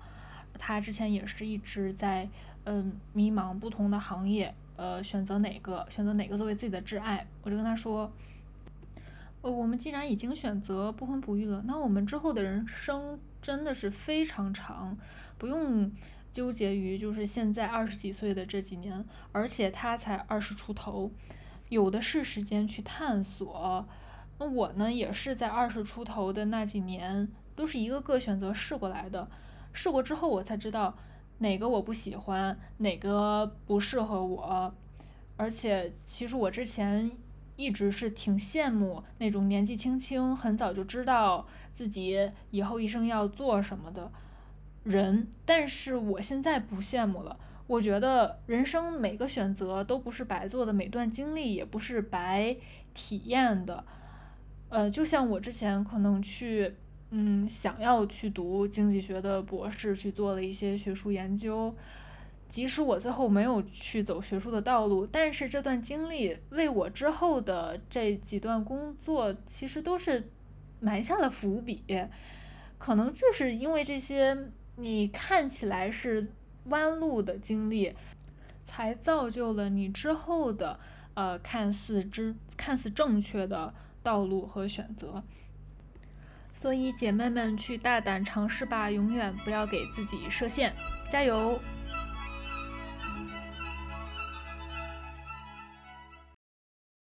[0.57, 2.29] 她之前也是一直在
[2.71, 7.27] 嗯迷茫不同的行业，呃选择哪个选择哪个作为自己的挚爱。
[7.43, 8.13] 我就跟他说，
[9.41, 14.99] 呃我们既然已经选择不婚不育了，那我们之后的人生真的是非常长。
[15.39, 15.91] 不用
[16.31, 19.03] 纠结于就是现在二十几岁的这几年，
[19.33, 21.11] 而且他才二十出头，
[21.71, 23.89] 有的是时间去探索。
[24.39, 29.27] 那我呢，也是在二十出头的那几年，都是一个个选择试过来的。
[29.73, 30.97] 试过之后，我才知道
[31.39, 34.75] 哪个我不喜欢，哪个不适合我。
[35.37, 37.11] 而且，其实我之前
[37.57, 44.11] 一直是挺羡慕那种年纪轻轻、很早就知道自己以后一生要做什么的。
[44.85, 47.39] 人，但是我现在不羡慕了。
[47.67, 52.57] 我觉得人生每个选择都不是白做的，每段经历也不是白
[52.95, 53.85] 体验的。
[54.71, 56.75] 呃，就像我之前可能去，
[57.11, 61.75] 嗯，想要去读经济学的博士，去做了一些学术研究。
[62.49, 70.31] 即使我最后没有去走学术的道路，但是这段经历为我之后的这几段工作，其实都是
[70.81, 71.83] 埋下了伏笔。
[72.79, 74.51] 可能就是因为这些。
[74.81, 76.25] 你看起来是
[76.67, 77.93] 弯路的经历，
[78.65, 80.79] 才造就了你之后的
[81.15, 85.25] 呃看似之看似正确的道路和选择。
[86.61, 90.75] 所以姐妹们去大胆尝试吧，永远不要给自己设限，
[91.09, 91.57] 加油！